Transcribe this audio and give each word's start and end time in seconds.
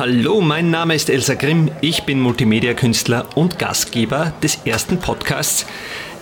Hallo, 0.00 0.40
mein 0.40 0.70
Name 0.70 0.94
ist 0.94 1.10
Elsa 1.10 1.34
Grimm, 1.34 1.70
ich 1.82 2.04
bin 2.04 2.20
Multimedia-Künstler 2.20 3.26
und 3.34 3.58
Gastgeber 3.58 4.32
des 4.42 4.60
ersten 4.64 4.96
Podcasts, 4.96 5.66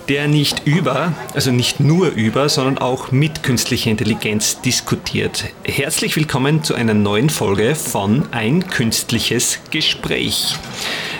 der 0.09 0.27
nicht 0.27 0.67
über, 0.67 1.13
also 1.33 1.51
nicht 1.51 1.79
nur 1.79 2.09
über, 2.09 2.49
sondern 2.49 2.77
auch 2.77 3.13
mit 3.13 3.41
künstlicher 3.41 3.89
Intelligenz 3.89 4.59
diskutiert. 4.59 5.45
Herzlich 5.63 6.17
willkommen 6.17 6.61
zu 6.61 6.75
einer 6.75 6.93
neuen 6.93 7.29
Folge 7.29 7.73
von 7.73 8.27
Ein 8.33 8.67
künstliches 8.67 9.61
Gespräch. 9.71 10.55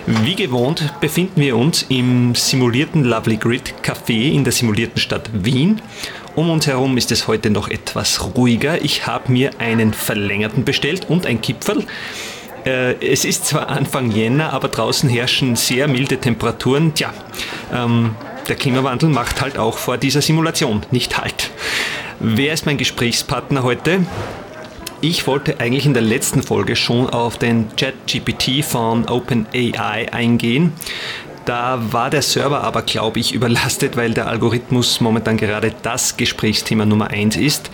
Wie 0.05 0.35
gewohnt 0.35 0.83
befinden 0.99 1.39
wir 1.39 1.55
uns 1.55 1.85
im 1.87 2.35
simulierten 2.35 3.05
Lovely 3.05 3.37
Grid 3.37 3.73
Café 3.83 4.33
in 4.33 4.43
der 4.43 4.51
simulierten 4.51 4.99
Stadt 4.99 5.29
Wien. 5.31 5.81
Um 6.35 6.49
uns 6.49 6.67
herum 6.67 6.97
ist 6.97 7.13
es 7.13 7.25
heute 7.25 7.51
noch 7.51 7.69
etwas 7.69 8.35
ruhiger. 8.35 8.83
Ich 8.83 9.07
habe 9.07 9.31
mir 9.31 9.51
einen 9.61 9.93
verlängerten 9.93 10.65
bestellt 10.65 11.09
und 11.09 11.25
ein 11.25 11.39
Kipferl. 11.39 11.85
Äh, 12.69 13.03
es 13.03 13.25
ist 13.25 13.47
zwar 13.47 13.69
Anfang 13.69 14.11
Jänner, 14.11 14.53
aber 14.53 14.67
draußen 14.67 15.09
herrschen 15.09 15.55
sehr 15.55 15.87
milde 15.87 16.17
Temperaturen. 16.17 16.93
Tja, 16.93 17.11
ähm, 17.73 18.15
der 18.47 18.55
Klimawandel 18.55 19.09
macht 19.09 19.41
halt 19.41 19.57
auch 19.57 19.79
vor 19.79 19.97
dieser 19.97 20.21
Simulation 20.21 20.85
nicht 20.91 21.17
halt. 21.17 21.49
Wer 22.19 22.53
ist 22.53 22.67
mein 22.67 22.77
Gesprächspartner 22.77 23.63
heute? 23.63 24.05
Ich 25.01 25.25
wollte 25.25 25.59
eigentlich 25.59 25.87
in 25.87 25.93
der 25.93 26.03
letzten 26.03 26.43
Folge 26.43 26.75
schon 26.75 27.09
auf 27.09 27.37
den 27.37 27.69
ChatGPT 27.75 28.63
von 28.63 29.07
OpenAI 29.07 30.13
eingehen. 30.13 30.73
Da 31.45 31.81
war 31.91 32.11
der 32.11 32.21
Server 32.21 32.63
aber, 32.63 32.83
glaube 32.83 33.19
ich, 33.19 33.33
überlastet, 33.33 33.97
weil 33.97 34.13
der 34.13 34.27
Algorithmus 34.27 35.01
momentan 35.01 35.37
gerade 35.37 35.73
das 35.81 36.17
Gesprächsthema 36.17 36.85
Nummer 36.85 37.09
1 37.09 37.35
ist. 37.35 37.71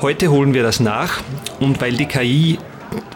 Heute 0.00 0.32
holen 0.32 0.52
wir 0.52 0.64
das 0.64 0.80
nach 0.80 1.20
und 1.60 1.80
weil 1.80 1.92
die 1.92 2.06
KI 2.06 2.58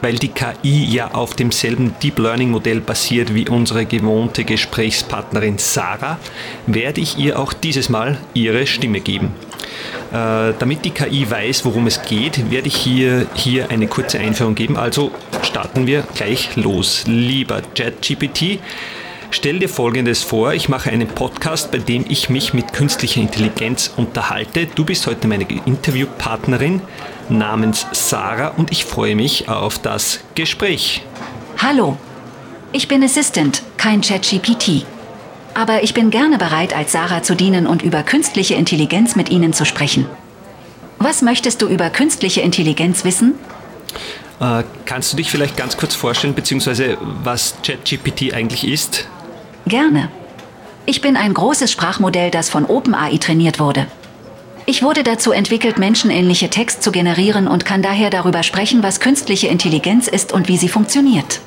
weil 0.02 0.16
die 0.16 0.28
KI 0.28 0.84
ja 0.84 1.12
auf 1.12 1.34
demselben 1.34 1.94
Deep 2.02 2.18
Learning 2.18 2.50
Modell 2.50 2.80
basiert 2.80 3.34
wie 3.34 3.48
unsere 3.48 3.86
gewohnte 3.86 4.44
Gesprächspartnerin 4.44 5.58
Sarah, 5.58 6.18
werde 6.66 7.00
ich 7.00 7.18
ihr 7.18 7.38
auch 7.38 7.52
dieses 7.52 7.88
Mal 7.88 8.18
ihre 8.34 8.66
Stimme 8.66 9.00
geben. 9.00 9.32
Äh, 10.12 10.54
damit 10.58 10.84
die 10.84 10.90
KI 10.90 11.28
weiß, 11.30 11.64
worum 11.64 11.86
es 11.86 12.02
geht, 12.02 12.50
werde 12.50 12.68
ich 12.68 12.76
hier, 12.76 13.26
hier 13.34 13.70
eine 13.70 13.88
kurze 13.88 14.18
Einführung 14.18 14.54
geben. 14.54 14.76
Also 14.76 15.10
starten 15.42 15.86
wir 15.86 16.04
gleich 16.14 16.56
los. 16.56 17.04
Lieber 17.06 17.62
ChatGPT, 17.74 18.60
Stell 19.32 19.58
dir 19.58 19.68
Folgendes 19.68 20.22
vor, 20.22 20.54
ich 20.54 20.68
mache 20.68 20.90
einen 20.90 21.08
Podcast, 21.08 21.72
bei 21.72 21.78
dem 21.78 22.04
ich 22.08 22.30
mich 22.30 22.54
mit 22.54 22.72
künstlicher 22.72 23.20
Intelligenz 23.20 23.92
unterhalte. 23.96 24.66
Du 24.66 24.84
bist 24.84 25.06
heute 25.06 25.26
meine 25.26 25.44
Interviewpartnerin 25.66 26.80
namens 27.28 27.86
Sarah 27.92 28.48
und 28.56 28.72
ich 28.72 28.84
freue 28.84 29.16
mich 29.16 29.48
auf 29.48 29.78
das 29.78 30.20
Gespräch. 30.34 31.02
Hallo, 31.58 31.96
ich 32.72 32.88
bin 32.88 33.02
Assistant, 33.02 33.62
kein 33.76 34.00
ChatGPT. 34.00 34.84
Aber 35.54 35.82
ich 35.82 35.94
bin 35.94 36.10
gerne 36.10 36.36
bereit, 36.36 36.76
als 36.76 36.92
Sarah 36.92 37.22
zu 37.22 37.34
dienen 37.34 37.66
und 37.66 37.82
über 37.82 38.02
künstliche 38.02 38.54
Intelligenz 38.54 39.16
mit 39.16 39.30
Ihnen 39.30 39.52
zu 39.54 39.64
sprechen. 39.64 40.06
Was 40.98 41.22
möchtest 41.22 41.62
du 41.62 41.66
über 41.66 41.88
künstliche 41.88 42.42
Intelligenz 42.42 43.04
wissen? 43.04 43.34
Äh, 44.40 44.64
kannst 44.84 45.12
du 45.12 45.16
dich 45.16 45.30
vielleicht 45.30 45.56
ganz 45.56 45.76
kurz 45.76 45.94
vorstellen, 45.94 46.34
beziehungsweise 46.34 46.98
was 47.00 47.54
ChatGPT 47.62 48.34
eigentlich 48.34 48.66
ist? 48.66 49.08
Gerne. 49.66 50.10
Ich 50.84 51.00
bin 51.00 51.16
ein 51.16 51.34
großes 51.34 51.72
Sprachmodell, 51.72 52.30
das 52.30 52.48
von 52.48 52.66
OpenAI 52.66 53.16
trainiert 53.16 53.58
wurde. 53.58 53.86
Ich 54.68 54.82
wurde 54.82 55.04
dazu 55.04 55.30
entwickelt, 55.30 55.78
menschenähnliche 55.78 56.50
Text 56.50 56.82
zu 56.82 56.90
generieren 56.90 57.46
und 57.46 57.64
kann 57.64 57.82
daher 57.82 58.10
darüber 58.10 58.42
sprechen, 58.42 58.82
was 58.82 58.98
künstliche 58.98 59.46
Intelligenz 59.46 60.08
ist 60.08 60.32
und 60.32 60.48
wie 60.48 60.56
sie 60.56 60.68
funktioniert. 60.68 61.40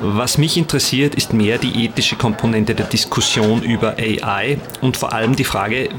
Was 0.00 0.38
mich 0.38 0.56
interessiert, 0.56 1.14
ist 1.14 1.34
mehr 1.34 1.58
die 1.58 1.84
ethische 1.84 2.16
Komponente 2.16 2.74
der 2.74 2.86
Diskussion 2.86 3.62
über 3.62 3.96
AI 3.98 4.56
und 4.80 4.96
vor 4.96 5.12
allem 5.12 5.36
die 5.36 5.44
Frage, 5.44 5.90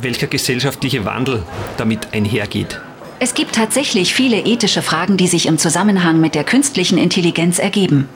welcher 0.00 0.28
gesellschaftliche 0.28 1.04
Wandel 1.04 1.42
damit 1.76 2.12
einhergeht. 2.12 2.80
Es 3.18 3.34
gibt 3.34 3.56
tatsächlich 3.56 4.14
viele 4.14 4.38
ethische 4.38 4.82
Fragen, 4.82 5.16
die 5.16 5.26
sich 5.26 5.46
im 5.46 5.58
Zusammenhang 5.58 6.20
mit 6.20 6.36
der 6.36 6.44
künstlichen 6.44 6.98
Intelligenz 6.98 7.58
ergeben. 7.58 8.08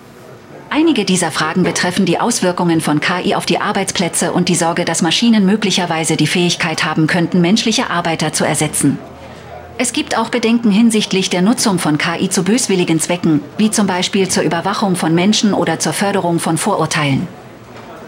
Einige 0.73 1.05
dieser 1.05 1.33
Fragen 1.33 1.65
betreffen 1.65 2.07
die 2.07 2.21
Auswirkungen 2.21 2.81
von 2.81 3.01
KI 3.01 3.35
auf 3.35 3.45
die 3.45 3.61
Arbeitsplätze 3.61 4.33
und 4.33 4.49
die 4.49 4.55
Sorge, 4.55 4.85
dass 4.85 5.03
Maschinen 5.03 5.45
möglicherweise 5.45 6.17
die 6.17 6.29
Fähigkeit 6.29 6.85
haben 6.85 7.09
könnten, 7.09 7.41
menschliche 7.41 7.91
Arbeiter 7.91 8.33
zu 8.33 8.45
ersetzen. 8.45 8.97
Es 9.79 9.93
gibt 9.93 10.17
auch 10.17 10.29
Bedenken 10.29 10.71
hinsichtlich 10.71 11.29
der 11.29 11.43
Nutzung 11.43 11.81
von 11.81 11.99
KI 11.99 12.31
zu 12.31 12.45
böswilligen 12.45 13.01
Zwecken, 13.01 13.43
wie 13.59 13.73
zum 13.73 13.89
Beispiel 13.89 14.29
zur 14.29 14.45
Überwachung 14.45 14.95
von 14.95 15.13
Menschen 15.13 15.55
oder 15.55 15.81
zur 15.81 15.93
Förderung 15.93 16.39
von 16.39 16.57
Vorurteilen. 16.57 17.27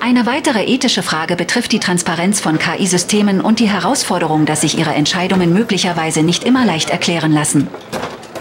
Eine 0.00 0.26
weitere 0.26 0.64
ethische 0.64 1.02
Frage 1.02 1.34
betrifft 1.34 1.72
die 1.72 1.80
Transparenz 1.80 2.40
von 2.40 2.60
KI-Systemen 2.60 3.40
und 3.40 3.58
die 3.58 3.68
Herausforderung, 3.68 4.46
dass 4.46 4.60
sich 4.60 4.78
ihre 4.78 4.94
Entscheidungen 4.94 5.52
möglicherweise 5.52 6.22
nicht 6.22 6.44
immer 6.44 6.64
leicht 6.64 6.90
erklären 6.90 7.32
lassen. 7.32 7.68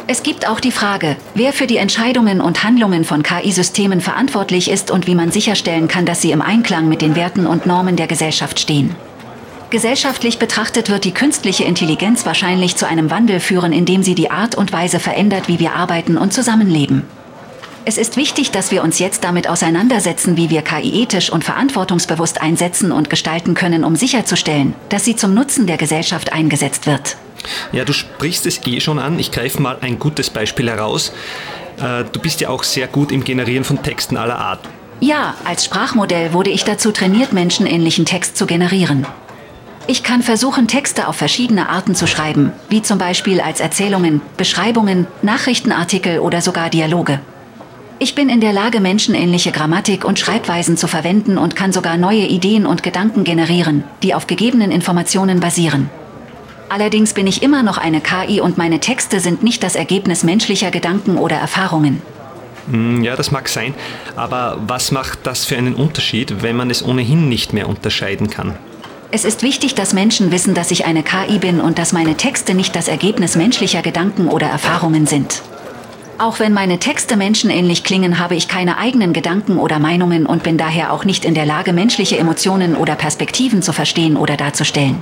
Es 0.08 0.24
gibt 0.24 0.48
auch 0.48 0.60
die 0.60 0.72
Frage, 0.72 1.16
wer 1.36 1.54
für 1.54 1.68
die 1.68 1.78
Entscheidungen 1.78 2.42
und 2.42 2.64
Handlungen 2.64 3.06
von 3.06 3.24
KI-Systemen 3.24 4.02
verantwortlich 4.02 4.70
ist 4.70 4.92
und 4.92 5.08
wie 5.08 5.16
man 5.16 5.32
sicherstellen 5.32 5.88
kann, 5.88 6.06
dass 6.06 6.22
sie 6.22 6.32
im 6.32 6.42
Einklang 6.42 6.90
mit 6.90 7.02
den 7.02 7.16
Werten 7.16 7.46
und 7.46 7.66
Normen 7.66 7.96
der 7.96 8.08
Gesellschaft 8.08 8.60
stehen. 8.60 8.96
Gesellschaftlich 9.70 10.38
betrachtet 10.38 10.90
wird 10.90 11.06
die 11.06 11.14
künstliche 11.14 11.64
Intelligenz 11.64 12.26
wahrscheinlich 12.26 12.76
zu 12.76 12.88
einem 12.88 13.10
Wandel 13.10 13.40
führen, 13.40 13.72
indem 13.72 14.04
sie 14.04 14.16
die 14.16 14.30
Art 14.30 14.56
und 14.56 14.74
Weise 14.74 15.00
verändert, 15.00 15.48
wie 15.48 15.60
wir 15.60 15.74
arbeiten 15.76 16.18
und 16.18 16.34
zusammenleben. 16.34 17.04
Es 17.86 17.98
ist 17.98 18.18
wichtig, 18.18 18.52
dass 18.52 18.72
wir 18.72 18.84
uns 18.84 19.00
jetzt 19.00 19.24
damit 19.24 19.48
auseinandersetzen, 19.48 20.36
wie 20.36 20.50
wir 20.50 20.62
KI 20.62 21.02
ethisch 21.02 21.32
und 21.32 21.44
verantwortungsbewusst 21.44 22.42
einsetzen 22.42 22.92
und 22.92 23.10
gestalten 23.10 23.54
können, 23.54 23.84
um 23.84 23.96
sicherzustellen, 23.96 24.76
dass 24.90 25.06
sie 25.06 25.16
zum 25.16 25.34
Nutzen 25.34 25.68
der 25.68 25.78
Gesellschaft 25.78 26.34
eingesetzt 26.34 26.86
wird. 26.86 27.16
Ja, 27.72 27.86
du 27.86 27.94
sprichst 27.94 28.46
es 28.46 28.66
eh 28.66 28.80
schon 28.80 29.00
an. 29.00 29.20
Ich 29.20 29.32
greife 29.32 29.62
mal 29.62 29.78
ein 29.82 30.00
gutes 30.00 30.30
Beispiel 30.30 30.70
heraus. 30.70 31.12
Äh, 31.82 32.06
du 32.12 32.20
bist 32.20 32.42
ja 32.42 32.50
auch 32.50 32.64
sehr 32.64 32.88
gut 32.88 33.12
im 33.12 33.24
Generieren 33.24 33.64
von 33.64 33.82
Texten 33.82 34.18
aller 34.18 34.38
Art. 34.38 34.62
Ja, 35.00 35.34
als 35.46 35.66
Sprachmodell 35.66 36.34
wurde 36.34 36.52
ich 36.52 36.64
dazu 36.64 36.92
trainiert, 36.92 37.34
menschenähnlichen 37.34 38.06
Text 38.06 38.38
zu 38.38 38.46
generieren. 38.46 39.08
Ich 39.88 40.04
kann 40.04 40.22
versuchen, 40.22 40.68
Texte 40.68 41.08
auf 41.08 41.16
verschiedene 41.16 41.70
Arten 41.70 41.96
zu 41.96 42.06
schreiben, 42.06 42.54
wie 42.70 42.84
zum 42.84 43.00
Beispiel 43.00 43.42
als 43.42 43.60
Erzählungen, 43.60 44.22
Beschreibungen, 44.38 45.08
Nachrichtenartikel 45.24 46.20
oder 46.20 46.42
sogar 46.42 46.70
Dialoge. 46.70 47.20
Ich 47.98 48.16
bin 48.16 48.30
in 48.30 48.42
der 48.42 48.54
Lage, 48.54 48.80
menschenähnliche 48.80 49.52
Grammatik 49.52 50.06
und 50.06 50.20
Schreibweisen 50.20 50.78
zu 50.78 50.88
verwenden 50.88 51.38
und 51.38 51.56
kann 51.56 51.72
sogar 51.72 51.98
neue 51.98 52.26
Ideen 52.28 52.66
und 52.66 52.84
Gedanken 52.84 53.24
generieren, 53.24 53.84
die 54.04 54.14
auf 54.14 54.28
gegebenen 54.28 54.72
Informationen 54.72 55.40
basieren. 55.40 55.90
Allerdings 56.72 57.12
bin 57.12 57.28
ich 57.28 57.44
immer 57.44 57.64
noch 57.64 57.78
eine 57.78 58.00
KI 58.00 58.40
und 58.40 58.58
meine 58.58 58.80
Texte 58.80 59.20
sind 59.20 59.44
nicht 59.44 59.62
das 59.62 59.76
Ergebnis 59.76 60.24
menschlicher 60.24 60.72
Gedanken 60.72 61.18
oder 61.18 61.36
Erfahrungen. 61.36 62.02
Hm, 62.72 63.04
ja, 63.04 63.18
das 63.18 63.30
mag 63.30 63.50
sein, 63.50 63.74
aber 64.16 64.58
was 64.66 64.92
macht 64.92 65.20
das 65.24 65.44
für 65.44 65.58
einen 65.58 65.76
Unterschied, 65.76 66.44
wenn 66.44 66.56
man 66.56 66.70
es 66.70 66.82
ohnehin 66.82 67.28
nicht 67.28 67.52
mehr 67.52 67.68
unterscheiden 67.68 68.30
kann? 68.30 68.56
Es 69.12 69.26
ist 69.26 69.44
wichtig, 69.44 69.76
dass 69.76 69.92
Menschen 69.92 70.32
wissen, 70.32 70.54
dass 70.54 70.72
ich 70.72 70.86
eine 70.86 71.04
KI 71.04 71.40
bin 71.40 71.60
und 71.60 71.78
dass 71.78 71.92
meine 71.92 72.16
Texte 72.16 72.54
nicht 72.54 72.74
das 72.74 72.88
Ergebnis 72.88 73.36
menschlicher 73.36 73.82
Gedanken 73.82 74.30
oder 74.30 74.48
Erfahrungen 74.48 75.08
sind. 75.08 75.42
Auch 76.20 76.40
wenn 76.40 76.54
meine 76.54 76.80
Texte 76.80 77.18
menschenähnlich 77.18 77.84
klingen, 77.84 78.18
habe 78.18 78.36
ich 78.36 78.48
keine 78.48 78.78
eigenen 78.78 79.12
Gedanken 79.12 79.58
oder 79.58 79.80
Meinungen 79.80 80.26
und 80.26 80.44
bin 80.44 80.58
daher 80.58 80.94
auch 80.94 81.04
nicht 81.04 81.26
in 81.26 81.34
der 81.34 81.46
Lage, 81.46 81.74
menschliche 81.74 82.18
Emotionen 82.18 82.78
oder 82.78 82.96
Perspektiven 82.96 83.62
zu 83.62 83.74
verstehen 83.74 84.16
oder 84.16 84.38
darzustellen. 84.38 85.02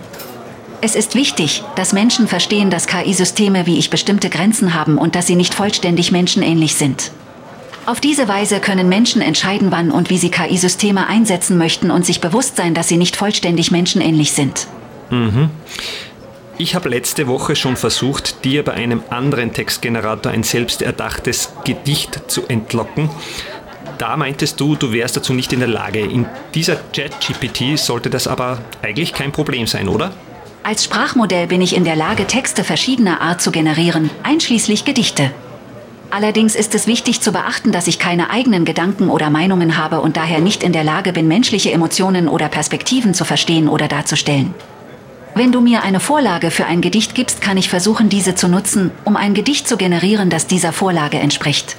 Es 0.81 0.95
ist 0.95 1.13
wichtig, 1.13 1.63
dass 1.75 1.91
Menschen 1.91 2.27
verstehen, 2.27 2.69
dass 2.69 2.87
KI-Systeme 2.87 3.65
wie 3.65 3.77
ich 3.77 3.89
bestimmte 3.89 4.29
Grenzen 4.29 4.73
haben 4.73 4.97
und 4.97 5.13
dass 5.15 5.27
sie 5.27 5.35
nicht 5.35 5.53
vollständig 5.53 6.11
menschenähnlich 6.11 6.75
sind. 6.75 7.11
Auf 7.85 7.99
diese 7.99 8.27
Weise 8.27 8.59
können 8.59 8.87
Menschen 8.87 9.21
entscheiden, 9.21 9.71
wann 9.71 9.91
und 9.91 10.09
wie 10.09 10.17
sie 10.17 10.29
KI-Systeme 10.29 11.07
einsetzen 11.07 11.57
möchten 11.57 11.91
und 11.91 12.05
sich 12.05 12.21
bewusst 12.21 12.55
sein, 12.55 12.73
dass 12.73 12.87
sie 12.87 12.97
nicht 12.97 13.17
vollständig 13.17 13.71
menschenähnlich 13.71 14.31
sind. 14.31 14.67
Mhm. 15.09 15.49
Ich 16.57 16.75
habe 16.75 16.89
letzte 16.89 17.27
Woche 17.27 17.55
schon 17.55 17.75
versucht, 17.75 18.45
dir 18.45 18.63
bei 18.63 18.73
einem 18.73 19.01
anderen 19.09 19.53
Textgenerator 19.53 20.31
ein 20.31 20.43
selbst 20.43 20.81
erdachtes 20.81 21.53
Gedicht 21.65 22.21
zu 22.27 22.47
entlocken. 22.47 23.09
Da 23.97 24.15
meintest 24.15 24.59
du, 24.59 24.75
du 24.75 24.93
wärst 24.93 25.17
dazu 25.17 25.33
nicht 25.33 25.51
in 25.51 25.59
der 25.59 25.67
Lage. 25.67 25.99
In 25.99 26.25
dieser 26.53 26.77
Chat-GPT 26.91 27.77
sollte 27.77 28.09
das 28.09 28.27
aber 28.27 28.59
eigentlich 28.81 29.13
kein 29.13 29.33
Problem 29.33 29.67
sein, 29.67 29.89
oder? 29.89 30.13
Als 30.69 30.83
Sprachmodell 30.83 31.47
bin 31.47 31.63
ich 31.63 31.75
in 31.75 31.83
der 31.83 31.95
Lage, 31.95 32.27
Texte 32.27 32.63
verschiedener 32.63 33.21
Art 33.21 33.41
zu 33.41 33.49
generieren, 33.49 34.11
einschließlich 34.21 34.85
Gedichte. 34.85 35.31
Allerdings 36.11 36.53
ist 36.53 36.75
es 36.75 36.85
wichtig 36.85 37.21
zu 37.21 37.31
beachten, 37.31 37.71
dass 37.71 37.87
ich 37.87 37.97
keine 37.97 38.29
eigenen 38.29 38.65
Gedanken 38.65 39.09
oder 39.09 39.31
Meinungen 39.31 39.77
habe 39.77 39.99
und 39.99 40.15
daher 40.15 40.41
nicht 40.41 40.61
in 40.61 40.71
der 40.71 40.83
Lage 40.83 41.11
bin, 41.11 41.27
menschliche 41.27 41.71
Emotionen 41.71 42.27
oder 42.27 42.49
Perspektiven 42.49 43.15
zu 43.15 43.25
verstehen 43.25 43.67
oder 43.67 43.87
darzustellen. 43.87 44.53
Wenn 45.33 45.51
du 45.51 45.59
mir 45.59 45.81
eine 45.81 45.99
Vorlage 45.99 46.51
für 46.51 46.67
ein 46.67 46.81
Gedicht 46.81 47.15
gibst, 47.15 47.41
kann 47.41 47.57
ich 47.57 47.67
versuchen, 47.67 48.09
diese 48.09 48.35
zu 48.35 48.47
nutzen, 48.47 48.91
um 49.05 49.15
ein 49.15 49.33
Gedicht 49.33 49.67
zu 49.67 49.75
generieren, 49.75 50.29
das 50.29 50.45
dieser 50.45 50.71
Vorlage 50.71 51.17
entspricht. 51.17 51.77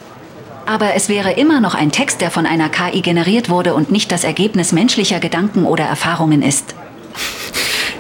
Aber 0.67 0.95
es 0.97 1.09
wäre 1.09 1.31
immer 1.31 1.61
noch 1.61 1.77
ein 1.77 1.93
Text, 1.93 2.21
der 2.21 2.33
von 2.33 2.45
einer 2.45 2.69
KI 2.69 3.03
generiert 3.03 3.51
wurde 3.51 3.73
und 3.73 3.93
nicht 3.93 4.11
das 4.11 4.25
Ergebnis 4.25 4.73
menschlicher 4.73 5.21
Gedanken 5.21 5.65
oder 5.65 5.85
Erfahrungen 5.85 6.43
ist. 6.43 6.75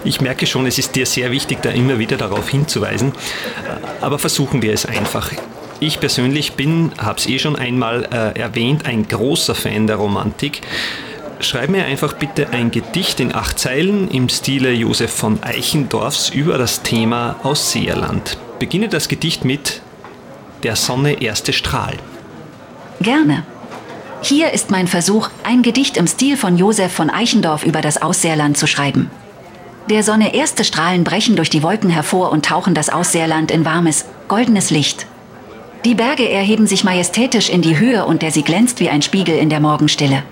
Ich 0.04 0.20
merke 0.20 0.46
schon, 0.46 0.66
es 0.66 0.78
ist 0.78 0.96
dir 0.96 1.04
sehr 1.04 1.30
wichtig, 1.30 1.58
da 1.62 1.70
immer 1.70 1.98
wieder 1.98 2.16
darauf 2.16 2.48
hinzuweisen. 2.48 3.12
Aber 4.00 4.18
versuchen 4.18 4.62
wir 4.62 4.72
es 4.72 4.86
einfach. 4.86 5.30
Ich 5.78 6.00
persönlich 6.00 6.52
bin, 6.52 6.92
habe 6.98 7.18
es 7.18 7.26
eh 7.26 7.38
schon 7.38 7.56
einmal 7.56 8.04
äh, 8.12 8.38
erwähnt, 8.38 8.86
ein 8.86 9.08
großer 9.08 9.54
Fan 9.54 9.86
der 9.86 9.96
Romantik. 9.96 10.62
Schreib 11.40 11.70
mir 11.70 11.86
einfach 11.86 12.12
bitte 12.14 12.50
ein 12.50 12.70
Gedicht 12.70 13.18
in 13.18 13.34
acht 13.34 13.58
Zeilen 13.58 14.10
im 14.10 14.28
Stile 14.28 14.72
Josef 14.72 15.10
von 15.10 15.42
Eichendorffs 15.42 16.28
über 16.28 16.58
das 16.58 16.82
Thema 16.82 17.36
Ausseerland. 17.42 18.36
Beginne 18.58 18.88
das 18.88 19.08
Gedicht 19.08 19.44
mit 19.44 19.80
Der 20.62 20.76
Sonne 20.76 21.22
erste 21.22 21.54
Strahl. 21.54 21.94
Gerne. 23.00 23.44
Hier 24.20 24.50
ist 24.50 24.70
mein 24.70 24.86
Versuch, 24.86 25.30
ein 25.44 25.62
Gedicht 25.62 25.96
im 25.96 26.06
Stil 26.06 26.36
von 26.36 26.58
Josef 26.58 26.92
von 26.92 27.08
Eichendorff 27.08 27.64
über 27.64 27.80
das 27.80 28.02
Ausseerland 28.02 28.58
zu 28.58 28.66
schreiben. 28.66 29.10
Der 29.88 30.02
Sonne 30.02 30.34
erste 30.34 30.64
Strahlen 30.64 31.04
brechen 31.04 31.36
durch 31.36 31.50
die 31.50 31.62
Wolken 31.62 31.90
hervor 31.90 32.30
und 32.30 32.44
tauchen 32.44 32.74
das 32.74 32.90
Ausseerland 32.90 33.50
in 33.50 33.64
warmes, 33.64 34.04
goldenes 34.28 34.70
Licht. 34.70 35.06
Die 35.84 35.94
Berge 35.94 36.28
erheben 36.28 36.66
sich 36.66 36.84
majestätisch 36.84 37.48
in 37.48 37.62
die 37.62 37.78
Höhe 37.78 38.04
und 38.04 38.22
der 38.22 38.30
sie 38.30 38.42
glänzt 38.42 38.80
wie 38.80 38.90
ein 38.90 39.02
Spiegel 39.02 39.36
in 39.36 39.48
der 39.48 39.60
Morgenstille. 39.60 40.22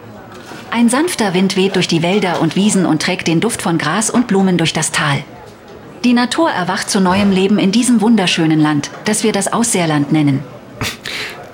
Ein 0.71 0.91
sanfter 0.91 1.33
Wind 1.33 1.57
weht 1.57 1.77
durch 1.77 1.89
die 1.89 2.03
Wälder 2.03 2.43
und 2.43 2.55
Wiesen 2.55 2.85
und 2.85 3.01
trägt 3.01 3.27
den 3.27 3.41
Duft 3.41 3.63
von 3.63 3.79
Gras 3.79 4.11
und 4.11 4.27
Blumen 4.27 4.59
durch 4.59 4.75
das 4.75 4.93
Tal. 4.93 5.25
Die 6.05 6.13
Natur 6.13 6.51
erwacht 6.51 6.91
zu 6.91 7.01
neuem 7.01 7.33
Leben 7.33 7.59
in 7.59 7.73
diesem 7.73 8.03
wunderschönen 8.03 8.61
Land, 8.61 8.91
das 9.07 9.25
wir 9.25 9.33
das 9.33 9.53
Ausseerland 9.53 10.13
nennen. 10.13 10.45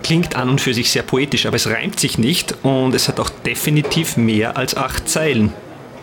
Klingt 0.03 0.37
an 0.37 0.51
und 0.51 0.61
für 0.61 0.75
sich 0.75 0.91
sehr 0.91 1.03
poetisch, 1.03 1.47
aber 1.47 1.57
es 1.57 1.69
reimt 1.69 1.99
sich 1.99 2.19
nicht 2.19 2.55
und 2.63 2.95
es 2.95 3.09
hat 3.09 3.21
auch 3.21 3.31
definitiv 3.31 4.17
mehr 4.17 4.57
als 4.57 4.77
acht 4.77 5.09
Zeilen. 5.09 5.53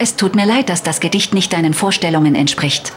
Es 0.04 0.16
tut 0.16 0.34
mir 0.34 0.48
leid, 0.48 0.70
dass 0.70 0.82
das 0.82 1.00
Gedicht 1.00 1.36
nicht 1.36 1.54
deinen 1.54 1.76
Vorstellungen 1.76 2.34
entspricht. 2.34 2.92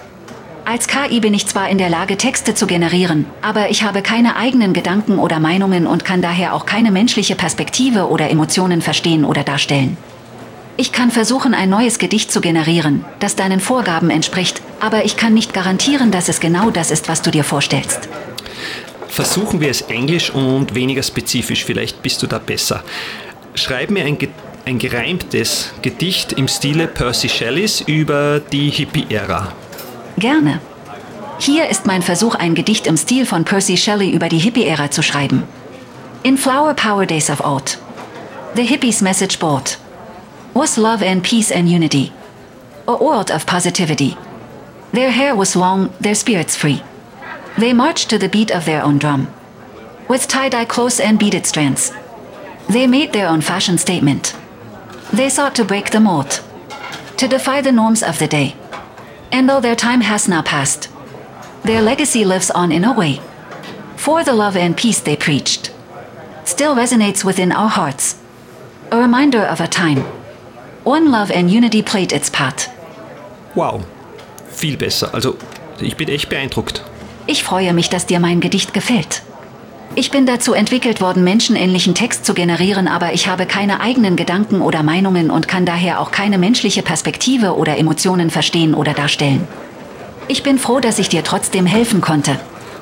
Als 0.64 0.88
KI 0.88 1.20
bin 1.20 1.34
ich 1.34 1.46
zwar 1.46 1.68
in 1.68 1.76
der 1.76 1.90
Lage, 1.90 2.16
Texte 2.16 2.54
zu 2.54 2.66
generieren, 2.66 3.26
aber 3.42 3.68
ich 3.68 3.82
habe 3.82 4.00
keine 4.00 4.36
eigenen 4.36 4.72
Gedanken 4.72 5.18
oder 5.18 5.38
Meinungen 5.38 5.86
und 5.86 6.06
kann 6.06 6.22
daher 6.22 6.54
auch 6.54 6.64
keine 6.64 6.90
menschliche 6.90 7.34
Perspektive 7.34 8.08
oder 8.08 8.30
Emotionen 8.30 8.80
verstehen 8.80 9.26
oder 9.26 9.42
darstellen. 9.42 9.98
Ich 10.78 10.92
kann 10.92 11.10
versuchen, 11.10 11.52
ein 11.52 11.68
neues 11.68 11.98
Gedicht 11.98 12.32
zu 12.32 12.40
generieren, 12.40 13.04
das 13.18 13.36
deinen 13.36 13.60
Vorgaben 13.60 14.08
entspricht, 14.08 14.62
aber 14.80 15.04
ich 15.04 15.18
kann 15.18 15.34
nicht 15.34 15.52
garantieren, 15.52 16.10
dass 16.10 16.30
es 16.30 16.40
genau 16.40 16.70
das 16.70 16.90
ist, 16.90 17.10
was 17.10 17.20
du 17.20 17.30
dir 17.30 17.44
vorstellst. 17.44 18.08
Versuchen 19.08 19.60
wir 19.60 19.68
es 19.68 19.82
englisch 19.82 20.30
und 20.30 20.74
weniger 20.74 21.02
spezifisch, 21.02 21.66
vielleicht 21.66 22.00
bist 22.00 22.22
du 22.22 22.26
da 22.26 22.38
besser. 22.38 22.82
Schreib 23.54 23.90
mir 23.90 24.06
ein, 24.06 24.16
ein 24.66 24.78
gereimtes 24.78 25.72
Gedicht 25.82 26.32
im 26.32 26.48
Stile 26.48 26.86
Percy 26.86 27.28
Shelleys 27.28 27.82
über 27.82 28.40
die 28.40 28.70
Hippie-Ära. 28.70 29.52
Gerne. 30.16 30.60
Hier 31.38 31.68
ist 31.68 31.86
mein 31.86 32.00
Versuch, 32.00 32.34
ein 32.34 32.54
Gedicht 32.54 32.86
im 32.86 32.96
Stil 32.96 33.26
von 33.26 33.44
Percy 33.44 33.76
Shelley 33.76 34.10
über 34.10 34.28
die 34.28 34.38
Hippie-Ära 34.38 34.90
zu 34.90 35.02
schreiben. 35.02 35.42
In 36.22 36.38
Flower 36.38 36.72
Power 36.74 37.04
Days 37.04 37.28
of 37.28 37.44
Old, 37.44 37.78
the 38.54 38.62
hippies' 38.62 39.02
message 39.02 39.38
board 39.38 39.78
was 40.54 40.76
love 40.76 41.02
and 41.02 41.22
peace 41.22 41.50
and 41.50 41.68
unity, 41.68 42.12
a 42.86 42.94
world 42.94 43.30
of 43.30 43.44
positivity. 43.44 44.16
Their 44.92 45.10
hair 45.10 45.36
was 45.36 45.56
long, 45.56 45.90
their 46.00 46.14
spirits 46.14 46.56
free. 46.56 46.80
They 47.58 47.74
marched 47.74 48.08
to 48.10 48.18
the 48.18 48.28
beat 48.28 48.52
of 48.52 48.64
their 48.64 48.82
own 48.82 48.98
drum, 48.98 49.26
with 50.08 50.28
tie-dye 50.28 50.66
clothes 50.66 51.00
and 51.00 51.18
beaded 51.18 51.44
strands. 51.44 51.92
They 52.68 52.86
made 52.86 53.12
their 53.12 53.28
own 53.28 53.42
fashion 53.42 53.76
statement. 53.76 54.34
They 55.12 55.28
sought 55.28 55.54
to 55.56 55.64
break 55.64 55.90
the 55.90 56.00
mold, 56.00 56.40
to 57.16 57.28
defy 57.28 57.60
the 57.60 57.72
norms 57.72 58.02
of 58.02 58.18
the 58.18 58.26
day. 58.26 58.56
And 59.30 59.48
though 59.48 59.60
their 59.60 59.76
time 59.76 60.02
has 60.02 60.28
now 60.28 60.42
passed, 60.42 60.88
their 61.62 61.82
legacy 61.82 62.24
lives 62.24 62.50
on 62.50 62.72
in 62.72 62.84
a 62.84 62.92
way. 62.92 63.20
For 63.96 64.24
the 64.24 64.34
love 64.34 64.56
and 64.56 64.76
peace 64.76 65.00
they 65.00 65.16
preached 65.16 65.74
still 66.44 66.74
resonates 66.76 67.24
within 67.24 67.52
our 67.52 67.68
hearts. 67.68 68.16
A 68.90 68.98
reminder 68.98 69.40
of 69.40 69.60
a 69.60 69.66
time. 69.66 70.04
One 70.84 71.10
love 71.10 71.30
and 71.30 71.50
unity 71.50 71.82
played 71.82 72.12
its 72.12 72.30
part. 72.30 72.68
Wow, 73.54 73.82
viel 74.48 74.76
besser. 74.76 75.12
Also, 75.14 75.36
ich 75.80 75.96
bin 75.96 76.08
echt 76.08 76.28
beeindruckt. 76.28 76.82
Ich 77.26 77.42
freue 77.42 77.72
mich, 77.72 77.88
dass 77.88 78.06
dir 78.06 78.20
mein 78.20 78.40
Gedicht 78.40 78.74
gefällt. 78.74 79.22
Ich 79.96 80.10
bin 80.10 80.26
dazu 80.26 80.54
entwickelt 80.54 81.00
worden, 81.00 81.22
menschenähnlichen 81.22 81.94
Text 81.94 82.24
zu 82.24 82.34
generieren, 82.34 82.88
aber 82.88 83.12
ich 83.12 83.28
habe 83.28 83.46
keine 83.46 83.80
eigenen 83.80 84.16
Gedanken 84.16 84.60
oder 84.60 84.82
Meinungen 84.82 85.30
und 85.30 85.46
kann 85.46 85.66
daher 85.66 86.00
auch 86.00 86.10
keine 86.10 86.36
menschliche 86.36 86.82
Perspektive 86.82 87.56
oder 87.56 87.78
Emotionen 87.78 88.30
verstehen 88.30 88.74
oder 88.74 88.92
darstellen. 88.92 89.46
Ich 90.26 90.42
bin 90.42 90.58
froh, 90.58 90.80
dass 90.80 90.98
ich 90.98 91.08
dir 91.10 91.22
trotzdem 91.22 91.64
helfen 91.64 92.00
konnte. 92.00 92.40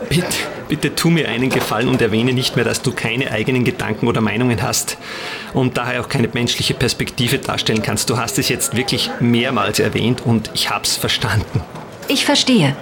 Bitte, 0.08 0.26
bitte 0.68 0.94
tu 0.94 1.10
mir 1.10 1.28
einen 1.28 1.50
Gefallen 1.50 1.88
und 1.88 2.00
erwähne 2.00 2.32
nicht 2.32 2.56
mehr, 2.56 2.64
dass 2.64 2.80
du 2.80 2.92
keine 2.92 3.30
eigenen 3.30 3.64
Gedanken 3.64 4.08
oder 4.08 4.22
Meinungen 4.22 4.62
hast 4.62 4.96
und 5.52 5.76
daher 5.76 6.00
auch 6.00 6.08
keine 6.08 6.28
menschliche 6.32 6.72
Perspektive 6.72 7.38
darstellen 7.38 7.82
kannst. 7.82 8.08
Du 8.08 8.16
hast 8.16 8.38
es 8.38 8.48
jetzt 8.48 8.74
wirklich 8.74 9.10
mehrmals 9.20 9.80
erwähnt 9.80 10.22
und 10.24 10.50
ich 10.54 10.70
hab's 10.70 10.96
verstanden. 10.96 11.60
Ich 12.08 12.24
verstehe. 12.24 12.74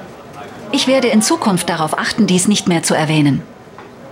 Ich 0.70 0.86
werde 0.86 1.08
in 1.08 1.20
Zukunft 1.20 1.68
darauf 1.68 1.98
achten, 1.98 2.28
dies 2.28 2.46
nicht 2.46 2.68
mehr 2.68 2.84
zu 2.84 2.94
erwähnen. 2.94 3.42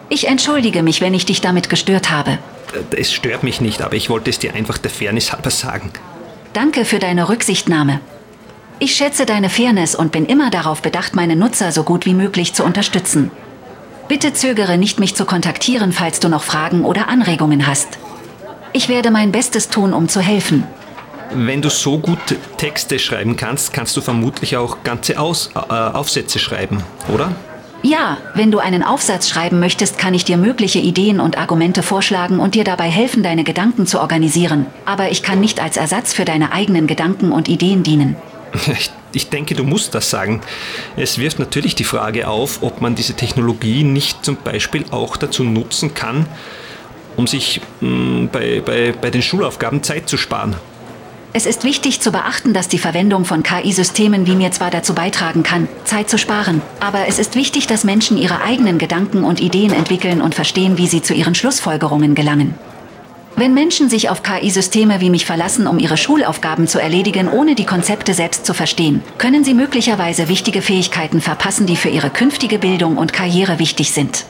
Ich 0.09 0.27
entschuldige 0.27 0.83
mich, 0.83 1.01
wenn 1.01 1.15
ich 1.15 1.27
dich 1.27 1.41
damit 1.41 1.69
gestört 1.69 2.11
habe. 2.11 2.39
Äh, 2.73 2.97
es 2.97 3.13
stört 3.13 3.43
mich 3.43 3.61
nicht, 3.61 3.83
aber 3.83 3.95
ich 3.95 4.11
wollte 4.11 4.31
es 4.31 4.39
dir 4.39 4.55
einfach 4.55 4.79
der 4.79 4.91
Fairness 4.91 5.33
halber 5.33 5.51
sagen. 5.51 5.91
Danke 6.53 6.85
für 6.85 6.99
deine 6.99 7.29
Rücksichtnahme. 7.29 8.01
Ich 8.81 8.95
schätze 8.95 9.27
deine 9.27 9.51
Fairness 9.51 9.95
und 9.95 10.13
bin 10.13 10.25
immer 10.25 10.51
darauf 10.51 10.83
bedacht, 10.83 11.15
meine 11.15 11.37
Nutzer 11.37 11.73
so 11.73 11.83
gut 11.83 12.07
wie 12.07 12.15
möglich 12.15 12.55
zu 12.55 12.65
unterstützen. 12.65 13.31
Bitte 14.07 14.33
zögere 14.33 14.79
nicht, 14.79 15.01
mich 15.01 15.15
zu 15.15 15.27
kontaktieren, 15.27 15.93
falls 15.93 16.21
du 16.21 16.29
noch 16.29 16.43
Fragen 16.43 16.85
oder 16.85 17.09
Anregungen 17.09 17.67
hast. 17.67 17.99
Ich 18.73 18.89
werde 18.89 19.11
mein 19.11 19.33
Bestes 19.33 19.69
tun, 19.69 19.93
um 19.93 20.09
zu 20.09 20.21
helfen. 20.21 20.65
Wenn 21.35 21.61
du 21.61 21.69
so 21.69 21.99
gut 21.99 22.19
Texte 22.57 22.99
schreiben 22.99 23.37
kannst, 23.37 23.75
kannst 23.75 23.97
du 23.97 24.01
vermutlich 24.01 24.57
auch 24.57 24.79
ganze 24.83 25.19
Aus 25.19 25.51
äh, 25.55 25.59
Aufsätze 25.59 26.39
schreiben, 26.39 26.83
oder? 27.13 27.33
Ja, 27.83 28.19
wenn 28.35 28.51
du 28.51 28.59
einen 28.59 28.83
Aufsatz 28.83 29.29
schreiben 29.29 29.61
möchtest, 29.61 29.99
kann 29.99 30.13
ich 30.13 30.25
dir 30.25 30.37
mögliche 30.37 30.81
Ideen 30.81 31.21
und 31.21 31.39
Argumente 31.39 31.85
vorschlagen 31.85 32.41
und 32.41 32.57
dir 32.57 32.65
dabei 32.65 32.91
helfen, 32.91 33.23
deine 33.23 33.45
Gedanken 33.45 33.87
zu 33.87 34.01
organisieren. 34.01 34.67
Aber 34.85 35.11
ich 35.11 35.23
kann 35.23 35.41
nicht 35.41 35.61
als 35.61 35.77
Ersatz 35.77 36.13
für 36.13 36.25
deine 36.25 36.53
eigenen 36.53 36.89
Gedanken 36.89 37.31
und 37.31 37.49
Ideen 37.49 37.83
dienen. 37.83 38.17
Ich, 38.67 38.91
ich 39.13 39.31
denke, 39.31 39.55
du 39.55 39.65
musst 39.65 39.95
das 39.95 40.11
sagen. 40.11 40.43
Es 40.97 41.19
wirft 41.19 41.39
natürlich 41.39 41.75
die 41.75 41.85
Frage 41.85 42.29
auf, 42.29 42.63
ob 42.63 42.81
man 42.81 42.95
diese 42.95 43.15
Technologie 43.15 43.83
nicht 43.83 44.25
zum 44.25 44.37
Beispiel 44.37 44.85
auch 44.91 45.17
dazu 45.17 45.45
nutzen 45.45 45.95
kann, 45.95 46.27
um 47.17 47.27
sich 47.27 47.61
mh, 47.81 47.89
mm, 47.89 48.29
bei, 48.31 48.63
bei, 48.65 48.93
bei 48.93 49.11
den 49.11 49.23
Schulaufgaben 49.23 49.83
Zeit 49.83 50.09
zu 50.09 50.17
sparen. 50.17 50.57
Es 51.35 51.45
ist 51.45 51.63
wichtig 51.63 52.01
zu 52.01 52.11
beachten, 52.11 52.55
dass 52.55 52.69
die 52.69 52.79
Verwendung 52.79 53.27
von 53.27 53.43
KI-Systemen 53.43 54.27
wie 54.27 54.35
mir 54.35 54.51
zwar 54.51 54.71
dazu 54.71 54.95
beitragen 54.95 55.43
kann, 55.43 55.69
Zeit 55.85 56.09
zu 56.09 56.17
sparen, 56.17 56.63
aber 56.81 57.07
es 57.07 57.19
ist 57.19 57.35
wichtig, 57.35 57.67
dass 57.67 57.85
Menschen 57.85 58.17
ihre 58.17 58.41
eigenen 58.41 58.79
Gedanken 58.79 59.25
und 59.25 59.41
Ideen 59.41 59.73
entwickeln 59.73 60.23
und 60.23 60.35
verstehen, 60.35 60.79
wie 60.79 60.87
sie 60.87 61.03
zu 61.03 61.13
ihren 61.13 61.35
Schlussfolgerungen 61.35 62.15
gelangen. 62.15 62.55
Wenn 63.37 63.55
Menschen 63.55 63.91
sich 63.91 64.09
auf 64.09 64.23
KI-Systeme 64.23 65.01
wie 65.01 65.11
mich 65.11 65.27
verlassen, 65.27 65.67
um 65.67 65.79
ihre 65.79 65.99
Schulaufgaben 65.99 66.67
zu 66.67 66.81
erledigen, 66.81 67.29
ohne 67.29 67.55
die 67.55 67.67
Konzepte 67.67 68.15
selbst 68.15 68.47
zu 68.47 68.55
verstehen, 68.55 69.03
können 69.19 69.45
sie 69.45 69.55
möglicherweise 69.55 70.29
wichtige 70.29 70.63
Fähigkeiten 70.63 71.21
verpassen, 71.21 71.67
die 71.67 71.77
für 71.77 71.91
ihre 71.91 72.11
künftige 72.11 72.59
Bildung 72.59 72.97
und 72.97 73.13
Karriere 73.13 73.59
wichtig 73.59 73.93
sind. 73.93 74.25